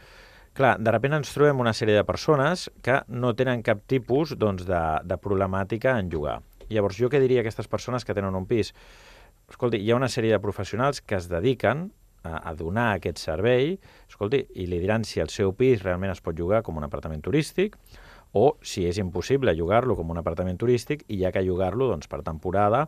Clar, 0.57 0.77
de 0.81 0.93
sobte 0.93 1.13
ens 1.13 1.33
trobem 1.35 1.59
una 1.61 1.75
sèrie 1.77 1.95
de 1.99 2.05
persones 2.09 2.71
que 2.83 3.03
no 3.09 3.35
tenen 3.37 3.63
cap 3.63 3.83
tipus 3.87 4.33
doncs, 4.41 4.65
de, 4.65 4.83
de 5.05 5.19
problemàtica 5.21 5.99
en 6.01 6.09
llogar. 6.11 6.41
Llavors, 6.71 6.97
jo 6.97 7.11
què 7.13 7.21
diria 7.21 7.43
a 7.43 7.45
aquestes 7.45 7.69
persones 7.69 8.05
que 8.05 8.15
tenen 8.17 8.35
un 8.35 8.47
pis? 8.49 8.73
Escolti, 9.51 9.79
hi 9.79 9.93
ha 9.93 9.99
una 10.01 10.09
sèrie 10.09 10.33
de 10.33 10.41
professionals 10.43 11.03
que 11.05 11.19
es 11.21 11.29
dediquen 11.29 11.91
a, 12.25 12.51
a 12.51 12.55
donar 12.57 12.95
aquest 12.97 13.21
servei, 13.23 13.77
escolti, 14.09 14.43
i 14.57 14.67
li 14.67 14.81
diran 14.83 15.05
si 15.05 15.21
el 15.23 15.31
seu 15.31 15.53
pis 15.55 15.85
realment 15.85 16.11
es 16.15 16.25
pot 16.25 16.35
llogar 16.35 16.65
com 16.67 16.81
un 16.81 16.89
apartament 16.89 17.23
turístic, 17.23 17.77
o 18.33 18.57
si 18.63 18.87
és 18.89 18.99
impossible 18.99 19.55
llogar-lo 19.57 19.97
com 19.97 20.11
un 20.13 20.21
apartament 20.21 20.59
turístic 20.61 21.05
i 21.13 21.23
ha 21.25 21.33
que 21.33 21.45
llogar-lo 21.45 21.89
doncs, 21.93 22.09
per 22.11 22.23
temporada 22.27 22.87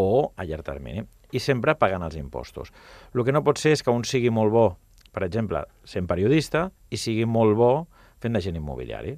o 0.00 0.32
a 0.36 0.44
llarg 0.44 0.66
termini. 0.66 1.04
I 1.30 1.38
sempre 1.38 1.76
pagant 1.78 2.02
els 2.02 2.18
impostos. 2.18 2.72
El 3.14 3.24
que 3.24 3.32
no 3.32 3.44
pot 3.46 3.60
ser 3.60 3.76
és 3.76 3.84
que 3.86 3.94
un 3.94 4.04
sigui 4.04 4.32
molt 4.34 4.52
bo, 4.52 4.66
per 5.14 5.24
exemple, 5.26 5.62
sent 5.84 6.08
periodista, 6.10 6.70
i 6.90 6.98
sigui 6.98 7.26
molt 7.26 7.56
bo 7.56 7.72
fent 8.20 8.36
d'agent 8.36 8.58
immobiliari. 8.58 9.16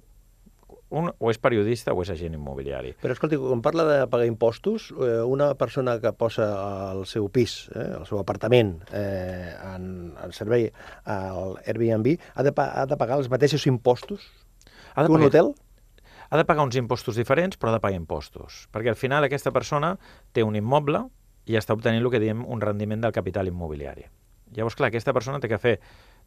Un 0.92 1.08
o 1.08 1.30
és 1.32 1.38
periodista 1.40 1.94
o 1.96 2.02
és 2.04 2.10
agent 2.12 2.34
immobiliari. 2.36 2.90
Però 3.00 3.14
escolti, 3.16 3.38
quan 3.40 3.62
parla 3.64 3.86
de 3.88 3.94
pagar 4.12 4.26
impostos, 4.28 4.90
eh, 4.92 5.22
una 5.24 5.54
persona 5.56 5.96
que 6.02 6.12
posa 6.12 6.50
el 6.92 7.06
seu 7.08 7.30
pis, 7.32 7.70
eh, 7.72 7.86
el 7.96 8.04
seu 8.04 8.20
apartament, 8.20 8.74
eh, 8.92 9.54
en, 9.72 10.12
en 10.20 10.36
servei 10.36 10.68
al 11.08 11.56
Airbnb, 11.64 12.18
ha 12.34 12.44
de, 12.44 12.52
ha 12.52 12.84
de 12.84 13.00
pagar 13.00 13.16
els 13.22 13.32
mateixos 13.32 13.64
impostos 13.70 14.28
Ha 14.94 15.02
de 15.02 15.08
que 15.08 15.12
un 15.12 15.18
pagar- 15.20 15.28
hotel? 15.28 15.54
ha 16.32 16.36
de 16.36 16.44
pagar 16.48 16.64
uns 16.64 16.76
impostos 16.76 17.16
diferents, 17.16 17.58
però 17.58 17.68
ha 17.68 17.74
de 17.76 17.80
pagar 17.80 17.96
impostos. 17.96 18.68
Perquè 18.72 18.88
al 18.88 18.96
final 18.96 19.24
aquesta 19.24 19.50
persona 19.52 19.98
té 20.32 20.42
un 20.42 20.56
immoble 20.56 21.02
i 21.44 21.58
està 21.58 21.74
obtenint 21.76 22.00
el 22.00 22.10
que 22.10 22.20
diem 22.22 22.44
un 22.48 22.60
rendiment 22.62 23.02
del 23.02 23.12
capital 23.12 23.48
immobiliari. 23.48 24.06
Llavors, 24.56 24.74
clar, 24.76 24.88
aquesta 24.88 25.12
persona 25.12 25.40
té 25.40 25.48
que 25.48 25.58
fer 25.58 25.78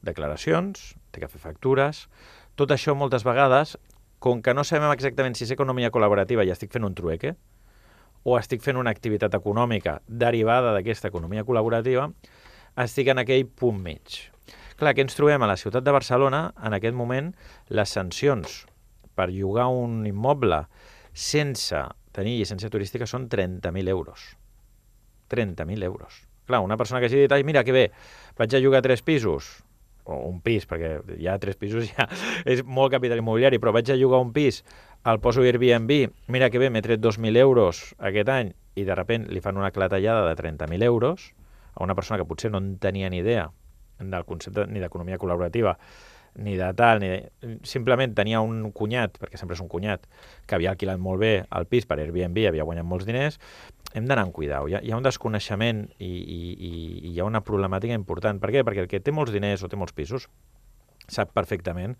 declaracions, 0.01 0.95
té 1.11 1.19
que 1.23 1.27
fer 1.31 1.41
factures... 1.41 2.07
Tot 2.55 2.71
això 2.71 2.93
moltes 2.95 3.25
vegades, 3.27 3.73
com 4.23 4.39
que 4.41 4.53
no 4.55 4.63
sabem 4.63 4.87
exactament 4.93 5.33
si 5.35 5.43
és 5.43 5.51
economia 5.51 5.89
col·laborativa 5.91 6.45
i 6.47 6.53
estic 6.53 6.71
fent 6.71 6.85
un 6.87 6.93
trueque, 6.95 7.33
o 8.23 8.37
estic 8.39 8.61
fent 8.63 8.77
una 8.79 8.93
activitat 8.95 9.35
econòmica 9.35 9.97
derivada 10.07 10.71
d'aquesta 10.71 11.09
economia 11.11 11.43
col·laborativa, 11.43 12.05
estic 12.79 13.11
en 13.11 13.19
aquell 13.19 13.43
punt 13.45 13.81
mig. 13.83 14.21
Clar, 14.75 14.91
què 14.91 15.05
ens 15.05 15.15
trobem 15.15 15.39
a 15.39 15.47
la 15.47 15.55
ciutat 15.55 15.85
de 15.87 15.91
Barcelona? 15.95 16.49
En 16.67 16.73
aquest 16.75 16.95
moment, 16.99 17.29
les 17.71 17.91
sancions 17.95 18.65
per 19.15 19.29
llogar 19.31 19.69
un 19.71 20.01
immoble 20.09 20.65
sense 21.15 21.79
tenir 22.15 22.33
llicència 22.41 22.71
turística 22.73 23.07
són 23.07 23.29
30.000 23.31 23.93
euros. 23.93 24.33
30.000 25.31 25.87
euros. 25.87 26.25
Clar, 26.45 26.59
una 26.59 26.75
persona 26.75 26.99
que 26.99 27.07
hagi 27.07 27.23
dit, 27.23 27.31
ai, 27.31 27.47
mira, 27.47 27.63
que 27.63 27.71
bé, 27.71 27.85
vaig 28.35 28.51
a 28.51 28.59
llogar 28.59 28.83
tres 28.83 28.99
pisos, 29.01 29.63
o 30.03 30.19
un 30.27 30.43
pis, 30.43 30.67
perquè 30.67 30.97
ja 31.23 31.39
tres 31.39 31.55
pisos 31.55 31.87
ja 31.95 32.09
és 32.43 32.67
molt 32.67 32.91
capital 32.99 33.23
immobiliari, 33.23 33.63
però 33.63 33.71
vaig 33.79 33.95
a 33.95 33.99
llogar 33.99 34.19
un 34.27 34.35
pis, 34.35 34.59
el 35.07 35.23
poso 35.23 35.39
a 35.39 35.47
Airbnb, 35.47 36.11
mira 36.27 36.51
que 36.51 36.59
bé, 36.59 36.67
m'he 36.69 36.83
tret 36.83 36.99
2.000 36.99 37.39
euros 37.39 37.85
aquest 38.11 38.29
any, 38.29 38.51
i 38.75 38.83
de 38.83 38.99
repent 38.99 39.31
li 39.31 39.39
fan 39.39 39.55
una 39.55 39.71
clatellada 39.71 40.27
de 40.27 40.35
30.000 40.35 40.83
euros 40.83 41.31
a 41.75 41.83
una 41.87 41.95
persona 41.95 42.19
que 42.19 42.27
potser 42.27 42.51
no 42.51 42.59
en 42.59 42.75
tenia 42.83 43.07
ni 43.09 43.23
idea 43.23 43.53
del 43.99 44.25
concepte 44.27 44.67
ni 44.67 44.83
d'economia 44.83 45.19
col·laborativa, 45.21 45.75
ni 46.35 46.57
de 46.59 46.71
tal, 46.75 46.99
ni 46.99 47.11
de... 47.11 47.57
simplement 47.63 48.15
tenia 48.15 48.41
un 48.43 48.71
cunyat, 48.75 49.19
perquè 49.21 49.39
sempre 49.39 49.55
és 49.55 49.63
un 49.63 49.71
cunyat, 49.71 50.03
que 50.45 50.57
havia 50.57 50.73
alquilat 50.73 50.99
molt 50.99 51.21
bé 51.23 51.33
el 51.45 51.67
pis 51.71 51.87
per 51.87 51.99
Airbnb, 52.01 52.41
havia 52.49 52.67
guanyat 52.67 52.87
molts 52.87 53.07
diners, 53.07 53.39
hem 53.95 54.09
d'anar 54.09 54.25
amb 54.27 54.35
cuidau. 54.35 54.67
Hi 54.67 54.75
ha, 54.75 54.83
hi 54.83 54.91
ha 54.91 54.99
un 54.99 55.05
desconeixement 55.05 55.85
i, 55.97 56.09
i, 56.09 56.41
i 56.51 57.13
hi 57.13 57.19
ha 57.19 57.27
una 57.27 57.43
problemàtica 57.45 57.95
important. 57.95 58.41
Per 58.43 58.51
què? 58.51 58.65
Perquè 58.67 58.83
el 58.83 58.91
que 58.91 58.99
té 58.99 59.15
molts 59.15 59.31
diners 59.31 59.63
o 59.63 59.71
té 59.71 59.79
molts 59.79 59.95
pisos 59.95 60.27
sap 61.11 61.33
perfectament 61.35 61.95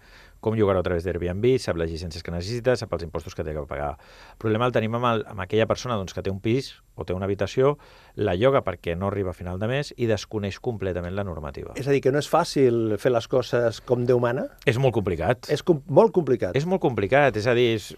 com 0.46 0.54
llogar-ho 0.54 0.84
a 0.84 0.86
través 0.86 1.02
d'Airbnb, 1.02 1.48
sap 1.58 1.80
les 1.82 1.90
llicències 1.90 2.22
que 2.22 2.30
necessita, 2.30 2.76
sap 2.78 2.92
els 2.94 3.06
impostos 3.08 3.34
que 3.34 3.44
té 3.44 3.56
que 3.56 3.64
pagar. 3.66 3.96
El 4.36 4.42
problema 4.44 4.68
el 4.70 4.76
tenim 4.76 4.94
amb, 5.00 5.08
el, 5.10 5.24
amb 5.32 5.42
aquella 5.42 5.66
persona 5.66 5.98
doncs, 5.98 6.14
que 6.14 6.22
té 6.22 6.30
un 6.30 6.38
pis 6.44 6.76
o 6.94 7.06
té 7.08 7.16
una 7.18 7.26
habitació, 7.26 7.76
la 8.22 8.36
lloga 8.38 8.62
perquè 8.66 8.94
no 9.00 9.10
arriba 9.10 9.34
a 9.34 9.38
final 9.38 9.58
de 9.58 9.72
mes 9.72 9.90
i 9.98 10.06
desconeix 10.12 10.60
completament 10.62 11.18
la 11.18 11.26
normativa. 11.26 11.74
És 11.82 11.90
a 11.90 11.96
dir, 11.96 12.04
que 12.06 12.14
no 12.14 12.22
és 12.22 12.30
fàcil 12.30 12.94
fer 13.02 13.16
les 13.16 13.28
coses 13.32 13.82
com 13.90 14.06
Déu 14.06 14.22
mana? 14.22 14.46
És 14.70 14.78
molt 14.78 14.94
complicat. 14.94 15.50
És 15.50 15.66
com, 15.66 15.82
molt 15.90 16.14
complicat. 16.14 16.54
És 16.54 16.70
molt 16.70 16.84
complicat, 16.84 17.42
és 17.42 17.50
a 17.50 17.58
dir, 17.58 17.72
és, 17.80 17.90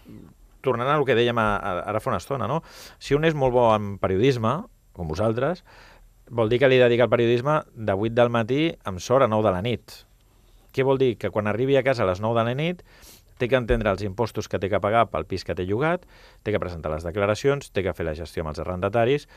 tornant 0.64 0.88
al 0.88 1.04
que 1.04 1.18
dèiem 1.18 1.36
a, 1.36 1.48
a, 1.58 1.76
ara 1.92 2.00
fa 2.00 2.14
una 2.14 2.22
estona, 2.22 2.48
no? 2.48 2.62
Si 2.96 3.12
un 3.18 3.28
és 3.28 3.36
molt 3.36 3.52
bo 3.52 3.68
en 3.74 3.96
periodisme, 4.00 4.56
com 4.96 5.12
vosaltres, 5.12 5.62
vol 6.32 6.48
dir 6.48 6.62
que 6.64 6.72
li 6.72 6.80
dedica 6.80 7.04
al 7.06 7.12
periodisme 7.12 7.60
de 7.74 7.94
8 7.94 8.16
del 8.16 8.32
matí 8.32 8.62
amb 8.88 9.04
sort 9.04 9.28
a 9.28 9.30
9 9.30 9.46
de 9.46 9.52
la 9.54 9.64
nit. 9.64 10.02
Què 10.74 10.84
vol 10.86 11.00
dir? 11.00 11.16
Que 11.18 11.30
quan 11.34 11.48
arribi 11.50 11.76
a 11.78 11.84
casa 11.86 12.04
a 12.04 12.10
les 12.10 12.20
9 12.24 12.38
de 12.38 12.44
la 12.48 12.56
nit 12.58 12.84
té 13.38 13.46
que 13.46 13.58
entendre 13.58 13.90
els 13.94 14.02
impostos 14.02 14.48
que 14.50 14.58
té 14.58 14.68
que 14.68 14.80
pagar 14.82 15.06
pel 15.12 15.26
pis 15.30 15.44
que 15.46 15.54
té 15.54 15.64
llogat, 15.66 16.04
té 16.42 16.52
que 16.52 16.60
presentar 16.60 16.90
les 16.90 17.06
declaracions, 17.06 17.70
té 17.70 17.84
que 17.86 17.94
fer 17.94 18.08
la 18.08 18.16
gestió 18.18 18.42
amb 18.42 18.50
els 18.50 18.58
arrendataris, 18.64 19.28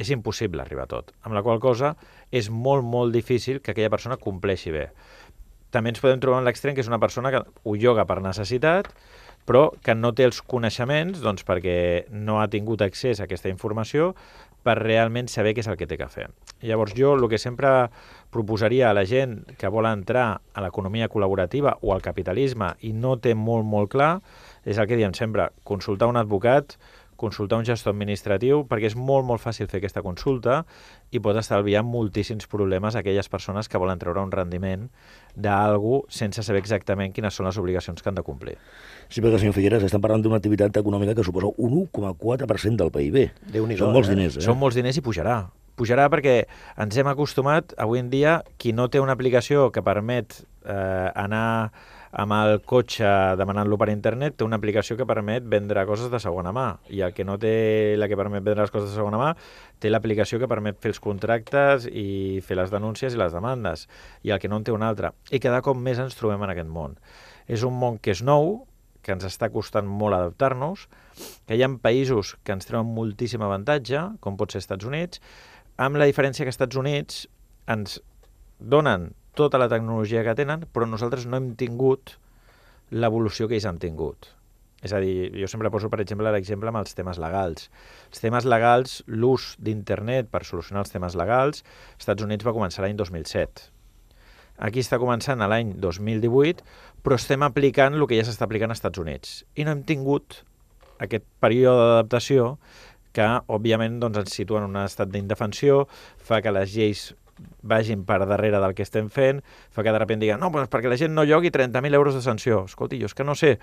és 0.00 0.10
impossible 0.10 0.62
arribar 0.64 0.86
a 0.88 0.92
tot. 0.94 1.12
Amb 1.22 1.36
la 1.36 1.42
qual 1.44 1.60
cosa 1.60 1.94
és 2.32 2.48
molt, 2.48 2.84
molt 2.84 3.12
difícil 3.12 3.60
que 3.60 3.74
aquella 3.74 3.92
persona 3.92 4.16
compleixi 4.16 4.72
bé. 4.72 4.88
També 5.72 5.92
ens 5.92 6.00
podem 6.00 6.20
trobar 6.20 6.40
en 6.40 6.48
l'extrem 6.48 6.74
que 6.76 6.84
és 6.84 6.88
una 6.88 7.00
persona 7.00 7.30
que 7.32 7.42
ho 7.44 7.76
lloga 7.76 8.06
per 8.08 8.20
necessitat, 8.24 8.88
però 9.48 9.70
que 9.82 9.94
no 9.96 10.12
té 10.14 10.26
els 10.28 10.40
coneixements 10.46 11.20
doncs, 11.22 11.44
perquè 11.44 12.06
no 12.12 12.40
ha 12.40 12.48
tingut 12.52 12.84
accés 12.84 13.20
a 13.20 13.26
aquesta 13.26 13.50
informació 13.50 14.12
per 14.62 14.78
realment 14.78 15.28
saber 15.28 15.54
què 15.54 15.62
és 15.64 15.70
el 15.70 15.78
que 15.78 15.88
té 15.90 15.98
que 15.98 16.08
fer. 16.10 16.28
Llavors 16.62 16.94
jo 16.94 17.12
el 17.16 17.28
que 17.28 17.40
sempre 17.42 17.90
proposaria 18.32 18.90
a 18.90 18.96
la 18.96 19.04
gent 19.08 19.40
que 19.58 19.70
vol 19.72 19.88
entrar 19.90 20.26
a 20.54 20.64
l'economia 20.64 21.10
col·laborativa 21.12 21.76
o 21.82 21.92
al 21.92 22.02
capitalisme 22.04 22.72
i 22.80 22.92
no 22.94 23.16
té 23.20 23.34
molt, 23.34 23.66
molt 23.66 23.92
clar, 23.92 24.12
és 24.64 24.78
el 24.78 24.88
que 24.88 24.98
diem 24.98 25.14
sempre, 25.18 25.50
consultar 25.68 26.08
un 26.08 26.20
advocat, 26.20 26.78
consultar 27.22 27.60
un 27.62 27.66
gestor 27.68 27.94
administratiu, 27.94 28.64
perquè 28.68 28.90
és 28.90 28.96
molt, 28.98 29.24
molt 29.28 29.42
fàcil 29.42 29.70
fer 29.70 29.80
aquesta 29.80 30.02
consulta 30.04 30.62
i 31.14 31.22
pot 31.22 31.38
estalviar 31.38 31.84
moltíssims 31.86 32.48
problemes 32.50 32.96
a 32.96 33.02
aquelles 33.02 33.30
persones 33.32 33.70
que 33.70 33.80
volen 33.80 34.02
treure 34.02 34.22
un 34.24 34.34
rendiment 34.34 34.88
d'algú 35.38 36.02
sense 36.12 36.42
saber 36.42 36.60
exactament 36.60 37.14
quines 37.14 37.34
són 37.34 37.48
les 37.48 37.58
obligacions 37.62 38.02
que 38.02 38.10
han 38.10 38.18
de 38.18 38.26
complir. 38.26 38.58
Sí, 39.08 39.22
perquè, 39.22 39.40
senyor 39.40 39.56
Figueres, 39.56 39.86
estem 39.86 40.02
parlant 40.02 40.24
d'una 40.24 40.40
activitat 40.42 40.82
econòmica 40.82 41.14
que 41.16 41.24
suposa 41.24 41.52
un 41.56 41.78
1,4% 41.86 42.76
del 42.80 42.92
PIB. 42.92 43.18
Déu-n'hi-do, 43.54 43.86
Són 43.86 43.96
molts 43.96 44.10
eh? 44.10 44.16
diners, 44.16 44.38
eh? 44.38 44.46
Són 44.46 44.60
molts 44.60 44.78
diners 44.78 44.98
i 44.98 45.04
pujarà. 45.04 45.40
Pujarà 45.78 46.08
perquè 46.12 46.42
ens 46.84 46.96
hem 47.00 47.08
acostumat, 47.08 47.72
avui 47.80 48.02
en 48.02 48.10
dia, 48.12 48.40
qui 48.60 48.74
no 48.76 48.90
té 48.92 49.00
una 49.00 49.16
aplicació 49.16 49.70
que 49.72 49.84
permet 49.84 50.42
eh, 50.66 51.08
anar 51.16 51.72
amb 52.12 52.34
el 52.36 52.58
cotxe 52.68 53.08
demanant-lo 53.40 53.78
per 53.80 53.88
internet, 53.88 54.36
té 54.36 54.44
una 54.44 54.58
aplicació 54.60 54.98
que 54.98 55.06
permet 55.08 55.46
vendre 55.48 55.84
coses 55.88 56.10
de 56.12 56.20
segona 56.20 56.52
mà. 56.52 56.66
I 56.92 57.00
el 57.06 57.14
que 57.16 57.24
no 57.24 57.38
té 57.40 57.96
la 57.96 58.08
que 58.10 58.18
permet 58.20 58.44
vendre 58.44 58.66
les 58.66 58.74
coses 58.74 58.90
de 58.90 58.98
segona 58.98 59.20
mà, 59.20 59.30
té 59.80 59.88
l'aplicació 59.88 60.40
que 60.42 60.48
permet 60.50 60.76
fer 60.82 60.92
els 60.92 61.00
contractes 61.00 61.86
i 61.88 62.42
fer 62.44 62.58
les 62.60 62.74
denúncies 62.74 63.16
i 63.16 63.20
les 63.20 63.32
demandes. 63.32 63.86
I 64.28 64.34
el 64.36 64.42
que 64.42 64.50
no 64.52 64.60
en 64.60 64.68
té 64.68 64.76
una 64.76 64.90
altra. 64.92 65.14
I 65.32 65.40
cada 65.40 65.62
cop 65.64 65.80
més 65.80 66.02
ens 66.02 66.18
trobem 66.18 66.44
en 66.44 66.52
aquest 66.52 66.68
món. 66.68 66.98
És 67.48 67.64
un 67.64 67.80
món 67.80 67.96
que 67.96 68.12
és 68.12 68.20
nou, 68.22 68.66
que 69.02 69.16
ens 69.16 69.24
està 69.26 69.48
costant 69.50 69.88
molt 69.88 70.14
adaptar-nos, 70.14 70.86
que 71.48 71.56
hi 71.56 71.64
ha 71.64 71.70
països 71.82 72.36
que 72.44 72.54
ens 72.54 72.68
treuen 72.68 72.92
moltíssim 72.92 73.42
avantatge, 73.42 74.04
com 74.20 74.36
pot 74.36 74.52
ser 74.52 74.62
Estats 74.62 74.86
Units, 74.86 75.24
amb 75.80 75.96
la 75.96 76.06
diferència 76.06 76.44
que 76.44 76.52
Estats 76.52 76.76
Units 76.76 77.24
ens 77.72 77.98
donen 78.60 79.10
tota 79.38 79.60
la 79.60 79.68
tecnologia 79.72 80.24
que 80.26 80.36
tenen, 80.38 80.66
però 80.72 80.86
nosaltres 80.88 81.26
no 81.26 81.38
hem 81.38 81.52
tingut 81.58 82.16
l'evolució 82.92 83.48
que 83.48 83.56
ells 83.56 83.66
han 83.68 83.80
tingut. 83.82 84.28
És 84.82 84.92
a 84.92 84.98
dir, 84.98 85.30
jo 85.38 85.46
sempre 85.46 85.70
poso, 85.70 85.88
per 85.88 86.00
exemple, 86.02 86.30
l'exemple 86.34 86.72
amb 86.72 86.80
els 86.80 86.96
temes 86.98 87.20
legals. 87.22 87.68
Els 88.10 88.22
temes 88.24 88.48
legals, 88.48 88.96
l'ús 89.06 89.52
d'internet 89.62 90.28
per 90.32 90.42
solucionar 90.44 90.82
els 90.82 90.90
temes 90.90 91.14
legals, 91.18 91.62
als 91.62 92.02
Estats 92.02 92.26
Units 92.26 92.44
va 92.44 92.54
començar 92.56 92.82
l'any 92.82 92.98
2007. 92.98 93.68
Aquí 94.62 94.82
està 94.82 94.98
començant 95.00 95.40
a 95.40 95.48
l'any 95.48 95.76
2018, 95.80 96.66
però 97.02 97.16
estem 97.16 97.46
aplicant 97.46 97.94
el 97.96 98.08
que 98.10 98.18
ja 98.18 98.26
s'està 98.26 98.48
aplicant 98.48 98.74
als 98.74 98.82
Estats 98.82 99.00
Units. 99.00 99.36
I 99.54 99.64
no 99.66 99.76
hem 99.76 99.86
tingut 99.86 100.42
aquest 101.02 101.24
període 101.42 101.86
d'adaptació 101.86 102.56
que, 103.14 103.28
òbviament, 103.54 104.00
doncs, 104.02 104.18
ens 104.22 104.34
situa 104.34 104.62
en 104.62 104.70
un 104.70 104.82
estat 104.82 105.10
d'indefensió, 105.14 105.86
fa 106.18 106.42
que 106.42 106.52
les 106.54 106.74
lleis 106.74 107.10
vagin 107.62 108.04
per 108.08 108.22
darrere 108.26 108.60
del 108.62 108.74
que 108.74 108.84
estem 108.86 109.10
fent, 109.10 109.42
fa 109.70 109.82
que 109.82 109.92
de 109.92 109.98
sobte 110.02 110.18
diguin 110.20 110.40
no, 110.40 110.50
doncs 110.52 110.70
perquè 110.72 110.90
la 110.90 110.98
gent 111.00 111.14
no 111.14 111.24
llogui 111.24 111.50
30.000 111.50 111.94
euros 111.94 112.14
de 112.14 112.22
sanció. 112.22 112.64
Escolti, 112.66 113.00
jo 113.00 113.10
és 113.10 113.14
que 113.14 113.24
no 113.24 113.34
sé 113.34 113.58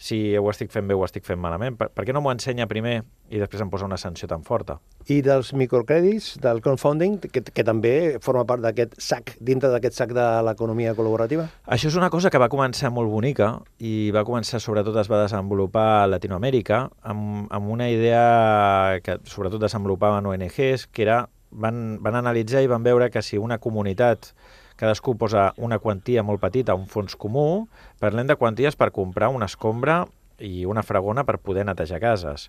si 0.00 0.36
ho 0.36 0.48
estic 0.50 0.70
fent 0.72 0.88
bé 0.88 0.96
o 0.96 1.02
ho 1.02 1.04
estic 1.04 1.26
fent 1.26 1.38
malament. 1.40 1.76
Per, 1.76 1.90
per 1.92 2.06
què 2.08 2.14
no 2.16 2.22
m'ho 2.24 2.32
ensenya 2.32 2.66
primer 2.70 3.02
i 3.30 3.38
després 3.38 3.60
em 3.60 3.70
posa 3.70 3.84
una 3.84 3.98
sanció 4.00 4.26
tan 4.30 4.42
forta? 4.46 4.78
I 5.12 5.20
dels 5.24 5.52
microcrèdits, 5.52 6.38
del 6.40 6.62
crowdfunding, 6.64 7.18
que, 7.20 7.42
que 7.44 7.64
també 7.66 7.92
forma 8.24 8.46
part 8.48 8.64
d'aquest 8.64 8.96
sac, 9.02 9.34
dintre 9.40 9.70
d'aquest 9.72 9.98
sac 9.98 10.14
de 10.16 10.26
l'economia 10.46 10.94
col·laborativa? 10.96 11.46
Això 11.68 11.90
és 11.92 11.98
una 12.00 12.10
cosa 12.10 12.32
que 12.32 12.40
va 12.40 12.48
començar 12.52 12.92
molt 12.94 13.12
bonica 13.12 13.52
i 13.78 14.10
va 14.14 14.24
començar, 14.24 14.62
sobretot, 14.62 14.96
es 15.02 15.10
va 15.12 15.22
desenvolupar 15.26 15.88
a 16.00 16.08
Latinoamèrica 16.14 16.86
amb, 17.02 17.44
amb 17.52 17.76
una 17.76 17.90
idea 17.92 19.00
que 19.04 19.20
sobretot 19.28 19.60
desenvolupaven 19.60 20.32
ONGs, 20.32 20.88
que 20.88 21.04
era 21.04 21.20
van, 21.50 21.98
van 22.02 22.18
analitzar 22.20 22.62
i 22.64 22.70
van 22.70 22.84
veure 22.86 23.10
que 23.10 23.22
si 23.22 23.38
una 23.38 23.58
comunitat 23.58 24.32
cadascú 24.80 25.16
posa 25.20 25.50
una 25.60 25.78
quantia 25.78 26.24
molt 26.24 26.40
petita, 26.40 26.74
un 26.74 26.88
fons 26.88 27.16
comú, 27.20 27.68
parlem 28.00 28.30
de 28.30 28.38
quanties 28.40 28.78
per 28.80 28.92
comprar 28.96 29.28
una 29.28 29.50
escombra 29.50 30.06
i 30.40 30.64
una 30.64 30.82
fragona 30.82 31.26
per 31.28 31.38
poder 31.44 31.66
netejar 31.68 32.00
cases. 32.00 32.48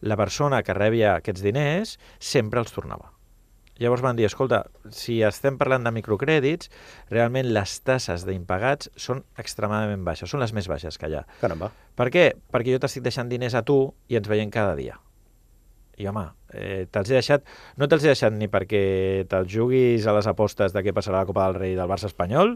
La 0.00 0.18
persona 0.20 0.60
que 0.62 0.76
rebia 0.76 1.14
aquests 1.16 1.42
diners 1.44 1.96
sempre 2.18 2.60
els 2.60 2.76
tornava. 2.76 3.14
Llavors 3.80 4.02
van 4.04 4.18
dir, 4.18 4.26
escolta, 4.28 4.66
si 4.92 5.22
estem 5.24 5.56
parlant 5.56 5.86
de 5.86 5.92
microcrèdits, 5.96 6.68
realment 7.08 7.48
les 7.48 7.78
tasses 7.80 8.26
d'impagats 8.28 8.90
són 9.00 9.24
extremadament 9.40 10.04
baixes, 10.04 10.28
són 10.28 10.44
les 10.44 10.52
més 10.52 10.68
baixes 10.68 11.00
que 11.00 11.08
hi 11.08 11.16
ha. 11.16 11.24
Caramba. 11.40 11.70
Per 11.96 12.10
què? 12.12 12.26
Perquè 12.52 12.76
jo 12.76 12.82
t'estic 12.82 13.08
deixant 13.08 13.32
diners 13.32 13.56
a 13.56 13.64
tu 13.64 13.86
i 14.12 14.20
ens 14.20 14.28
veiem 14.28 14.52
cada 14.52 14.76
dia. 14.76 15.00
I 16.00 16.06
home, 16.08 16.22
eh, 16.56 16.86
te'ls 16.88 17.10
he 17.10 17.18
deixat, 17.18 17.44
no 17.76 17.88
te'ls 17.90 18.06
he 18.06 18.14
deixat 18.14 18.32
ni 18.32 18.48
perquè 18.48 19.26
te'ls 19.28 19.50
juguis 19.52 20.06
a 20.08 20.14
les 20.16 20.28
apostes 20.30 20.72
de 20.72 20.82
què 20.86 20.94
passarà 20.96 21.20
la 21.20 21.28
Copa 21.28 21.44
del 21.48 21.58
Rei 21.60 21.74
del 21.76 21.90
Barça 21.90 22.08
espanyol, 22.08 22.54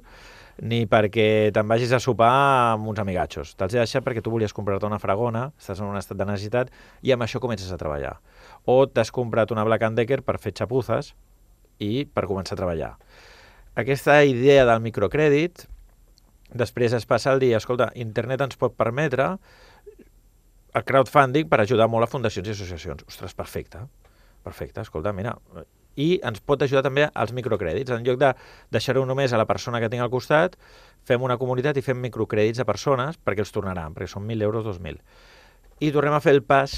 ni 0.62 0.84
perquè 0.86 1.50
te'n 1.52 1.68
vagis 1.68 1.92
a 1.92 2.00
sopar 2.00 2.30
amb 2.74 2.88
uns 2.88 3.02
amigatxos. 3.02 3.54
Te'ls 3.58 3.74
he 3.74 3.82
deixat 3.82 4.06
perquè 4.06 4.22
tu 4.24 4.32
volies 4.32 4.54
comprar-te 4.56 4.88
una 4.88 5.00
fragona, 5.02 5.48
estàs 5.60 5.82
en 5.82 5.90
un 5.90 5.98
estat 6.00 6.18
de 6.20 6.28
necessitat, 6.28 6.72
i 7.02 7.12
amb 7.12 7.26
això 7.26 7.42
comences 7.42 7.72
a 7.74 7.78
treballar. 7.80 8.16
O 8.64 8.84
t'has 8.86 9.12
comprat 9.12 9.52
una 9.52 9.66
Black 9.66 9.84
Decker 9.98 10.22
per 10.22 10.38
fer 10.38 10.54
xapuzes 10.56 11.12
i 11.82 12.06
per 12.06 12.28
començar 12.30 12.54
a 12.54 12.62
treballar. 12.62 12.94
Aquesta 13.74 14.22
idea 14.24 14.64
del 14.64 14.80
microcrèdit, 14.80 15.66
després 16.54 16.94
es 16.94 17.06
passa 17.10 17.32
el 17.34 17.42
dia, 17.42 17.58
escolta, 17.58 17.90
internet 17.98 18.44
ens 18.46 18.56
pot 18.56 18.76
permetre 18.78 19.34
el 20.74 20.84
crowdfunding 20.84 21.48
per 21.50 21.60
ajudar 21.62 21.88
molt 21.90 22.08
a 22.08 22.10
fundacions 22.10 22.48
i 22.48 22.54
associacions. 22.54 23.06
Ostres, 23.08 23.34
perfecte. 23.38 23.84
Perfecte, 24.44 24.82
escolta, 24.82 25.12
mira. 25.14 25.36
I 25.94 26.18
ens 26.26 26.42
pot 26.42 26.62
ajudar 26.66 26.82
també 26.82 27.06
als 27.06 27.32
microcrèdits. 27.36 27.94
En 27.94 28.02
lloc 28.06 28.18
de 28.18 28.32
deixar-ho 28.74 29.04
només 29.06 29.32
a 29.32 29.38
la 29.38 29.46
persona 29.46 29.80
que 29.80 29.88
tinc 29.92 30.02
al 30.02 30.10
costat, 30.10 30.58
fem 31.06 31.22
una 31.22 31.38
comunitat 31.38 31.78
i 31.78 31.84
fem 31.86 32.00
microcrèdits 32.02 32.60
a 32.60 32.66
persones 32.66 33.20
perquè 33.22 33.46
els 33.46 33.54
tornaran, 33.54 33.94
perquè 33.94 34.10
són 34.10 34.26
1.000 34.26 34.42
euros, 34.42 34.66
2.000. 34.66 34.98
I 35.86 35.92
tornem 35.94 36.18
a 36.18 36.22
fer 36.24 36.34
el 36.34 36.42
pas 36.42 36.74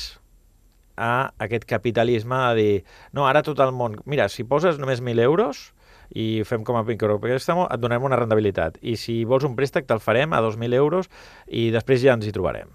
a 0.96 1.32
aquest 1.44 1.64
capitalisme 1.68 2.36
de 2.36 2.54
dir, 2.60 2.76
no, 3.12 3.26
ara 3.28 3.42
tot 3.44 3.60
el 3.64 3.72
món... 3.72 3.96
Mira, 4.04 4.28
si 4.32 4.44
poses 4.44 4.80
només 4.80 5.00
1.000 5.00 5.24
euros 5.24 5.70
i 6.12 6.44
fem 6.46 6.64
com 6.64 6.76
a 6.76 6.84
micropréstamo, 6.86 7.66
et 7.72 7.80
donem 7.80 8.04
una 8.04 8.20
rendibilitat. 8.20 8.76
I 8.84 8.96
si 9.00 9.22
vols 9.24 9.48
un 9.48 9.56
préstec, 9.56 9.88
te'l 9.88 10.04
farem 10.04 10.36
a 10.36 10.44
2.000 10.44 10.76
euros 10.76 11.08
i 11.48 11.70
després 11.74 12.04
ja 12.04 12.14
ens 12.16 12.28
hi 12.28 12.36
trobarem. 12.36 12.68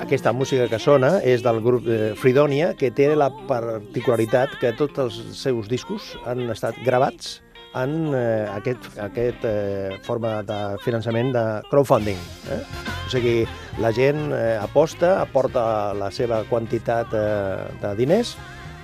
Aquesta 0.00 0.32
música 0.32 0.64
que 0.70 0.78
sona 0.80 1.18
és 1.28 1.42
del 1.44 1.58
grup 1.60 1.84
eh, 1.84 2.14
Fridonia, 2.16 2.72
que 2.72 2.88
té 2.88 3.10
la 3.12 3.28
particularitat 3.48 4.56
que 4.60 4.72
tots 4.78 4.98
els 5.02 5.18
seus 5.36 5.68
discos 5.68 6.14
han 6.24 6.46
estat 6.48 6.78
gravats 6.86 7.42
en 7.76 8.14
eh, 8.16 8.48
aquest, 8.50 8.88
aquest 8.98 9.44
eh, 9.44 9.98
forma 10.06 10.40
de 10.46 10.58
finançament 10.86 11.34
de 11.36 11.44
crowdfunding. 11.68 12.18
Eh? 12.48 12.62
O 13.04 13.12
sigui, 13.12 13.34
la 13.82 13.92
gent 13.92 14.32
eh, 14.32 14.56
aposta, 14.62 15.18
aporta 15.20 15.92
la 15.92 16.08
seva 16.14 16.42
quantitat 16.48 17.12
eh, 17.12 17.68
de 17.84 17.92
diners, 18.00 18.34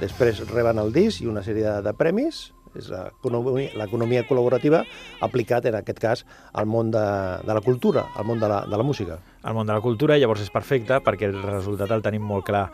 després 0.02 0.44
reben 0.52 0.79
el 0.85 0.92
disc 0.92 1.24
i 1.24 1.33
una 1.33 1.42
sèrie 1.42 1.64
de, 1.64 1.81
de 1.88 1.96
premis, 1.96 2.50
és 2.76 2.90
l'economia 2.92 4.24
col·laborativa 4.28 4.84
aplicat, 5.24 5.66
en 5.66 5.78
aquest 5.80 6.00
cas, 6.02 6.24
al 6.52 6.68
món 6.70 6.92
de, 6.94 7.04
de 7.46 7.56
la 7.56 7.62
cultura, 7.64 8.06
al 8.14 8.28
món 8.28 8.40
de 8.42 8.50
la, 8.52 8.62
de 8.68 8.76
la 8.76 8.86
música. 8.86 9.18
Al 9.42 9.56
món 9.56 9.66
de 9.66 9.74
la 9.74 9.82
cultura, 9.84 10.18
llavors 10.18 10.44
és 10.44 10.52
perfecte, 10.52 11.00
perquè 11.04 11.30
el 11.30 11.40
resultat 11.42 11.92
el 11.94 12.04
tenim 12.04 12.24
molt 12.24 12.46
clar. 12.48 12.68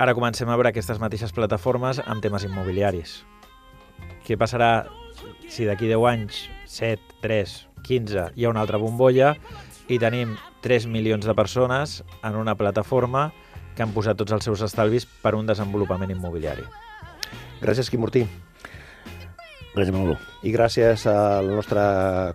Ara 0.00 0.14
comencem 0.16 0.48
a 0.48 0.56
veure 0.56 0.70
aquestes 0.72 1.00
mateixes 1.02 1.34
plataformes 1.36 2.00
amb 2.06 2.22
temes 2.24 2.46
immobiliaris. 2.48 3.20
Què 4.24 4.38
passarà 4.40 4.86
si 5.50 5.66
d'aquí 5.68 5.90
10 5.90 6.06
anys, 6.08 6.44
7, 6.70 7.20
3, 7.24 7.56
15, 7.86 8.30
hi 8.36 8.46
ha 8.46 8.52
una 8.52 8.62
altra 8.64 8.80
bombolla 8.80 9.34
i 9.90 9.98
tenim 9.98 10.36
3 10.64 10.86
milions 10.86 11.26
de 11.26 11.34
persones 11.34 12.00
en 12.22 12.36
una 12.38 12.54
plataforma 12.54 13.30
que 13.74 13.82
han 13.82 13.94
posat 13.96 14.18
tots 14.20 14.32
els 14.36 14.46
seus 14.46 14.62
estalvis 14.66 15.06
per 15.22 15.34
un 15.38 15.48
desenvolupament 15.48 16.12
immobiliari. 16.14 16.64
Gràcies, 17.60 17.90
Quim 17.90 18.00
Mortí. 18.04 18.24
Gràcies, 19.74 19.92
Manolo. 19.94 20.16
I 20.42 20.50
gràcies 20.50 21.04
al 21.06 21.46
nostre 21.52 21.82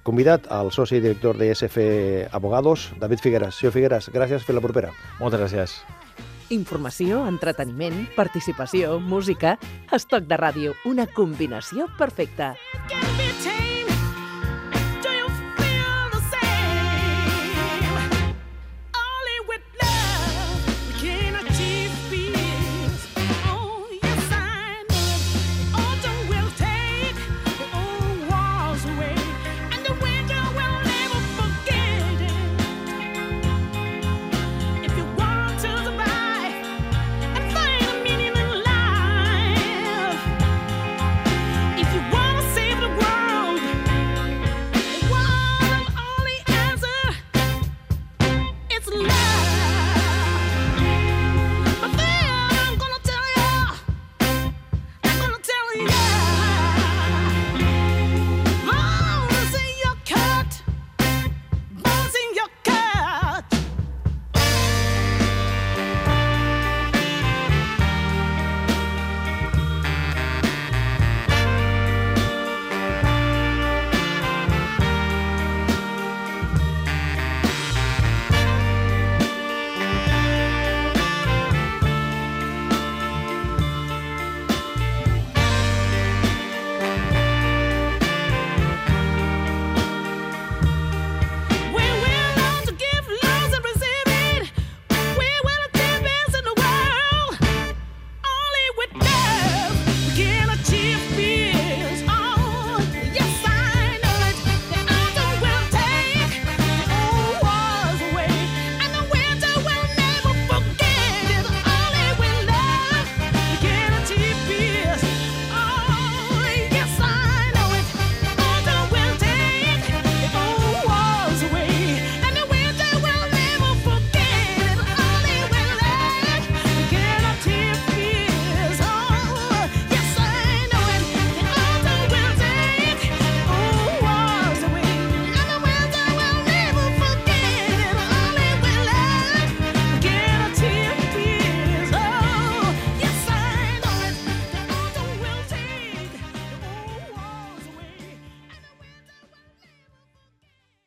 convidat, 0.07 0.47
al 0.47 0.71
soci 0.71 1.01
director 1.03 1.35
de 1.37 1.51
SF 1.51 2.31
Abogados, 2.31 2.91
David 2.99 3.19
Figueres. 3.19 3.59
Senyor 3.59 3.75
Figueres, 3.75 4.09
gràcies, 4.13 4.45
fins 4.47 4.55
la 4.55 4.63
propera. 4.63 4.93
Moltes 5.19 5.43
gràcies. 5.43 5.75
Informació, 6.53 7.25
entreteniment, 7.27 8.05
participació, 8.15 8.99
música... 9.01 9.57
Estoc 9.95 10.29
de 10.29 10.37
ràdio, 10.37 10.75
una 10.85 11.07
combinació 11.07 11.89
perfecta. 11.97 12.53